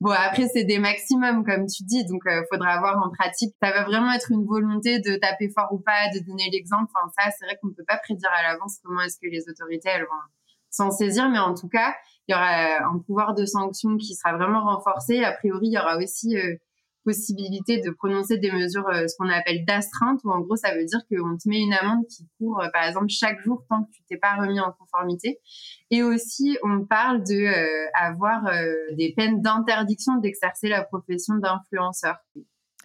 Bon, 0.00 0.10
après, 0.10 0.46
c'est 0.52 0.64
des 0.64 0.78
maximums, 0.78 1.44
comme 1.44 1.66
tu 1.66 1.82
dis. 1.82 2.04
Donc, 2.04 2.22
il 2.26 2.44
faudra 2.52 2.78
voir 2.78 3.04
en 3.04 3.10
pratique. 3.10 3.56
Ça 3.60 3.72
va 3.72 3.82
vraiment 3.84 4.12
être 4.12 4.30
une 4.30 4.44
volonté 4.46 5.00
de 5.00 5.16
taper 5.16 5.48
fort 5.48 5.72
ou 5.72 5.80
pas, 5.80 6.10
de 6.14 6.20
donner 6.24 6.48
l'exemple. 6.52 6.92
Enfin, 6.94 7.10
ça, 7.18 7.30
c'est 7.36 7.44
vrai 7.44 7.58
qu'on 7.60 7.68
ne 7.68 7.74
peut 7.74 7.84
pas 7.88 7.98
prédire 7.98 8.30
à 8.38 8.52
l'avance 8.52 8.78
comment 8.84 9.00
est-ce 9.00 9.18
que 9.18 9.26
les 9.28 9.48
autorités, 9.48 9.88
elles 9.88 10.02
vont 10.02 10.22
s'en 10.70 10.92
saisir. 10.92 11.28
Mais 11.28 11.40
en 11.40 11.54
tout 11.54 11.68
cas, 11.68 11.94
il 12.28 12.32
y 12.32 12.34
aura 12.34 12.86
un 12.88 12.98
pouvoir 12.98 13.34
de 13.34 13.44
sanction 13.44 13.96
qui 13.96 14.14
sera 14.14 14.36
vraiment 14.36 14.64
renforcé. 14.64 15.22
A 15.24 15.32
priori, 15.32 15.68
il 15.68 15.72
y 15.72 15.78
aura 15.78 15.98
aussi 15.98 16.36
euh, 16.36 16.56
possibilité 17.04 17.80
de 17.80 17.90
prononcer 17.90 18.38
des 18.38 18.50
mesures, 18.50 18.88
euh, 18.88 19.06
ce 19.06 19.14
qu'on 19.18 19.28
appelle 19.28 19.64
d'astreinte, 19.66 20.20
où 20.24 20.30
en 20.30 20.40
gros, 20.40 20.56
ça 20.56 20.74
veut 20.74 20.84
dire 20.86 21.00
qu'on 21.10 21.36
te 21.36 21.48
met 21.48 21.60
une 21.60 21.74
amende 21.74 22.06
qui 22.06 22.26
court, 22.38 22.62
euh, 22.62 22.68
par 22.72 22.84
exemple, 22.84 23.08
chaque 23.10 23.40
jour 23.40 23.62
tant 23.68 23.84
que 23.84 23.90
tu 23.90 24.02
t'es 24.08 24.16
pas 24.16 24.36
remis 24.36 24.58
en 24.58 24.72
conformité. 24.72 25.38
Et 25.90 26.02
aussi, 26.02 26.56
on 26.62 26.86
parle 26.86 27.22
de 27.22 27.44
avoir 27.94 28.42
des 28.96 29.12
peines 29.14 29.42
d'interdiction 29.42 30.16
d'exercer 30.16 30.68
la 30.68 30.82
profession 30.82 31.34
d'influenceur. 31.34 32.16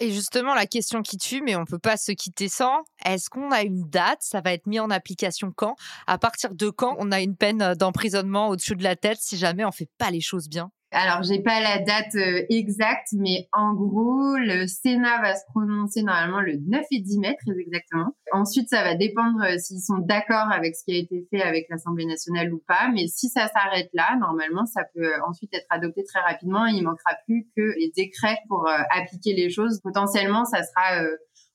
Et 0.01 0.11
justement, 0.13 0.53
la 0.55 0.65
question 0.65 1.01
qui 1.01 1.17
tue, 1.17 1.41
mais 1.41 1.55
on 1.57 1.61
ne 1.61 1.65
peut 1.65 1.79
pas 1.79 1.97
se 1.97 2.13
quitter 2.13 2.47
sans, 2.47 2.83
est-ce 3.03 3.29
qu'on 3.29 3.51
a 3.51 3.63
une 3.63 3.89
date? 3.89 4.19
Ça 4.21 4.39
va 4.39 4.53
être 4.53 4.65
mis 4.65 4.79
en 4.79 4.89
application 4.89 5.51
quand? 5.53 5.75
À 6.07 6.17
partir 6.17 6.55
de 6.55 6.69
quand 6.69 6.95
on 6.99 7.11
a 7.11 7.19
une 7.21 7.35
peine 7.35 7.73
d'emprisonnement 7.75 8.47
au-dessus 8.47 8.75
de 8.75 8.83
la 8.83 8.95
tête 8.95 9.17
si 9.19 9.37
jamais 9.37 9.65
on 9.65 9.69
ne 9.69 9.73
fait 9.73 9.89
pas 9.97 10.09
les 10.09 10.21
choses 10.21 10.47
bien? 10.47 10.71
Alors, 10.91 11.21
j'ai 11.21 11.39
pas 11.39 11.59
la 11.59 11.77
date 11.77 12.15
euh, 12.15 12.45
exacte, 12.49 13.09
mais 13.13 13.47
en 13.53 13.75
gros, 13.75 14.35
le 14.37 14.65
Sénat 14.65 15.21
va 15.21 15.35
se 15.35 15.43
prononcer 15.49 16.01
normalement 16.01 16.41
le 16.41 16.57
9 16.57 16.83
et 16.89 16.99
10 16.99 17.19
mai, 17.19 17.35
très 17.45 17.55
exactement. 17.59 18.15
Ensuite, 18.31 18.69
ça 18.69 18.83
va 18.83 18.95
dépendre 18.95 19.39
euh, 19.43 19.57
s'ils 19.59 19.81
sont 19.81 19.99
d'accord 19.99 20.51
avec 20.51 20.75
ce 20.75 20.83
qui 20.83 20.93
a 20.93 20.97
été 20.97 21.27
fait 21.29 21.43
avec 21.43 21.67
l'Assemblée 21.69 22.05
nationale 22.05 22.51
ou 22.51 22.63
pas. 22.67 22.89
Mais 22.91 23.05
si 23.05 23.29
ça 23.29 23.47
s'arrête 23.49 23.91
là, 23.93 24.17
normalement, 24.19 24.65
ça 24.65 24.81
peut 24.95 25.05
euh, 25.05 25.23
ensuite 25.27 25.53
être 25.53 25.67
adopté 25.69 26.03
très 26.03 26.21
rapidement. 26.21 26.65
il 26.65 26.83
manquera 26.83 27.15
plus 27.25 27.47
que 27.55 27.61
les 27.77 27.91
décrets 27.95 28.39
pour 28.47 28.67
appliquer 28.89 29.33
les 29.33 29.51
choses. 29.51 29.81
Potentiellement, 29.81 30.45
ça 30.45 30.63
sera 30.63 31.03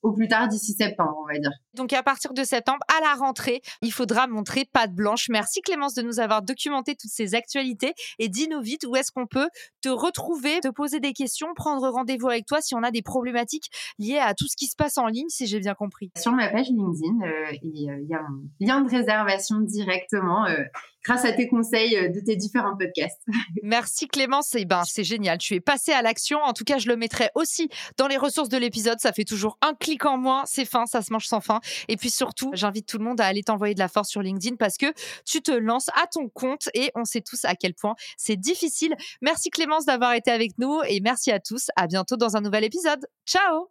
au 0.05 0.13
plus 0.13 0.29
tard 0.29 0.49
d'ici 0.49 0.75
septembre, 0.75 1.17
on 1.23 1.27
va 1.27 1.39
dire. 1.39 1.51
Donc 1.73 1.93
à 1.95 2.03
partir 2.03 2.35
de 2.35 2.45
septembre, 2.45 2.81
à 2.95 3.01
la 3.01 3.15
rentrée, 3.15 3.63
il 3.81 3.91
faudra 3.91 4.27
montrer 4.27 4.67
patte 4.71 4.93
blanche. 4.93 5.29
Merci 5.31 5.63
Clémence 5.63 5.95
de 5.95 6.03
nous 6.03 6.21
avoir 6.21 6.43
documenté 6.43 6.95
toutes 6.95 7.11
ces 7.11 7.35
actualités 7.35 7.95
et 8.19 8.29
dis-nous 8.29 8.61
vite 8.61 8.85
où 8.87 8.95
est-ce 8.97 9.11
qu'on 9.11 9.27
peut 9.27 9.49
te 9.81 9.89
retrouver, 9.89 10.61
te 10.61 10.69
poser 10.69 11.01
des 11.01 11.15
questions, 11.15 11.49
prendre 11.55 11.89
rendez-vous 11.89 12.29
avec 12.29 12.45
toi 12.47 12.61
si 12.61 12.75
on 12.75 12.83
a 12.83 12.91
des 12.91 13.03
problématiques 13.03 13.71
liées 13.99 14.19
à 14.19 14.35
tout 14.35 14.47
ce 14.47 14.57
qui 14.57 14.67
se 14.67 14.77
passe 14.77 14.99
en 14.99 15.07
ligne, 15.07 15.29
si 15.29 15.47
j'ai 15.47 15.59
bien 15.59 15.75
compris? 15.75 16.13
Sur 16.19 16.33
ma 16.33 16.49
page 16.49 16.69
LinkedIn, 16.69 17.23
euh, 17.23 17.27
euh, 17.27 17.57
il 17.63 18.07
y 18.09 18.15
a 18.15 18.19
un 18.19 18.43
lien 18.61 18.83
de 18.83 18.91
réservation 18.91 19.61
directement. 19.61 20.45
Euh, 20.45 20.65
grâce 21.05 21.25
à 21.25 21.33
tes 21.33 21.49
conseils 21.49 21.97
euh, 21.97 22.09
de 22.09 22.21
tes 22.21 22.35
différents 22.35 22.77
podcasts. 22.77 23.21
Merci 23.63 24.09
Clémence, 24.09 24.55
eh 24.55 24.65
ben, 24.65 24.83
c'est 24.87 25.05
génial. 25.05 25.39
Tu 25.39 25.55
es 25.55 25.61
passé 25.61 25.93
à 25.93 26.03
l'action. 26.03 26.39
En 26.43 26.53
tout 26.53 26.65
cas, 26.65 26.79
je 26.79 26.89
le 26.89 26.97
mettrai 26.97 27.31
aussi 27.35 27.69
dans 27.97 28.09
les 28.09 28.17
ressources 28.17 28.49
de 28.49 28.57
l'épisode. 28.57 28.99
Ça 29.01 29.13
fait 29.13 29.25
toujours 29.25 29.59
un 29.61 29.75
clic 29.75 30.05
en 30.07 30.17
moins. 30.17 30.45
C'est 30.47 30.65
fin, 30.65 30.87
ça 30.87 31.03
se 31.03 31.13
mange 31.13 31.27
sans 31.27 31.41
fin. 31.41 31.61
Et 31.89 31.97
puis 31.97 32.11
surtout, 32.11 32.51
j'invite 32.55 32.87
tout 32.87 32.99
le 32.99 33.05
monde 33.05 33.21
à 33.21 33.27
aller 33.27 33.43
t'envoyer 33.43 33.75
de 33.75 33.79
la 33.79 33.89
force 33.89 34.09
sur 34.09 34.23
LinkedIn 34.23 34.57
parce 34.57 34.79
que 34.79 34.87
tu 35.25 35.43
te 35.43 35.53
lances 35.53 35.89
à 35.91 36.07
ton 36.07 36.29
compte 36.29 36.69
et 36.75 36.91
on 36.95 37.05
sait 37.05 37.21
tous 37.21 37.45
à 37.45 37.55
quel 37.55 37.75
point 37.75 37.95
c'est 38.17 38.37
difficile. 38.37 38.95
Merci 39.21 39.51
Clémence 39.51 39.85
d'avoir 39.85 40.15
été 40.15 40.31
avec 40.31 40.59
nous 40.59 40.81
et 40.89 41.01
merci 41.01 41.31
à 41.31 41.41
tous. 41.41 41.71
À 41.77 41.87
bientôt 41.87 42.17
dans 42.17 42.37
un 42.37 42.41
nouvel 42.41 42.65
épisode. 42.65 43.07
Ciao! 43.27 43.69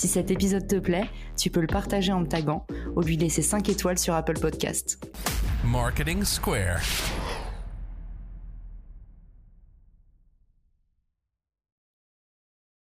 Si 0.00 0.08
cet 0.08 0.30
épisode 0.30 0.66
te 0.66 0.76
plaît, 0.76 1.04
tu 1.36 1.50
peux 1.50 1.60
le 1.60 1.66
partager 1.66 2.10
en 2.10 2.20
me 2.20 2.26
taguant 2.26 2.66
ou 2.96 3.02
lui 3.02 3.16
laisser 3.16 3.42
5 3.42 3.68
étoiles 3.68 3.98
sur 3.98 4.14
Apple 4.14 4.38
Podcast. 4.38 4.98
Marketing 5.64 6.24
Square. 6.24 6.80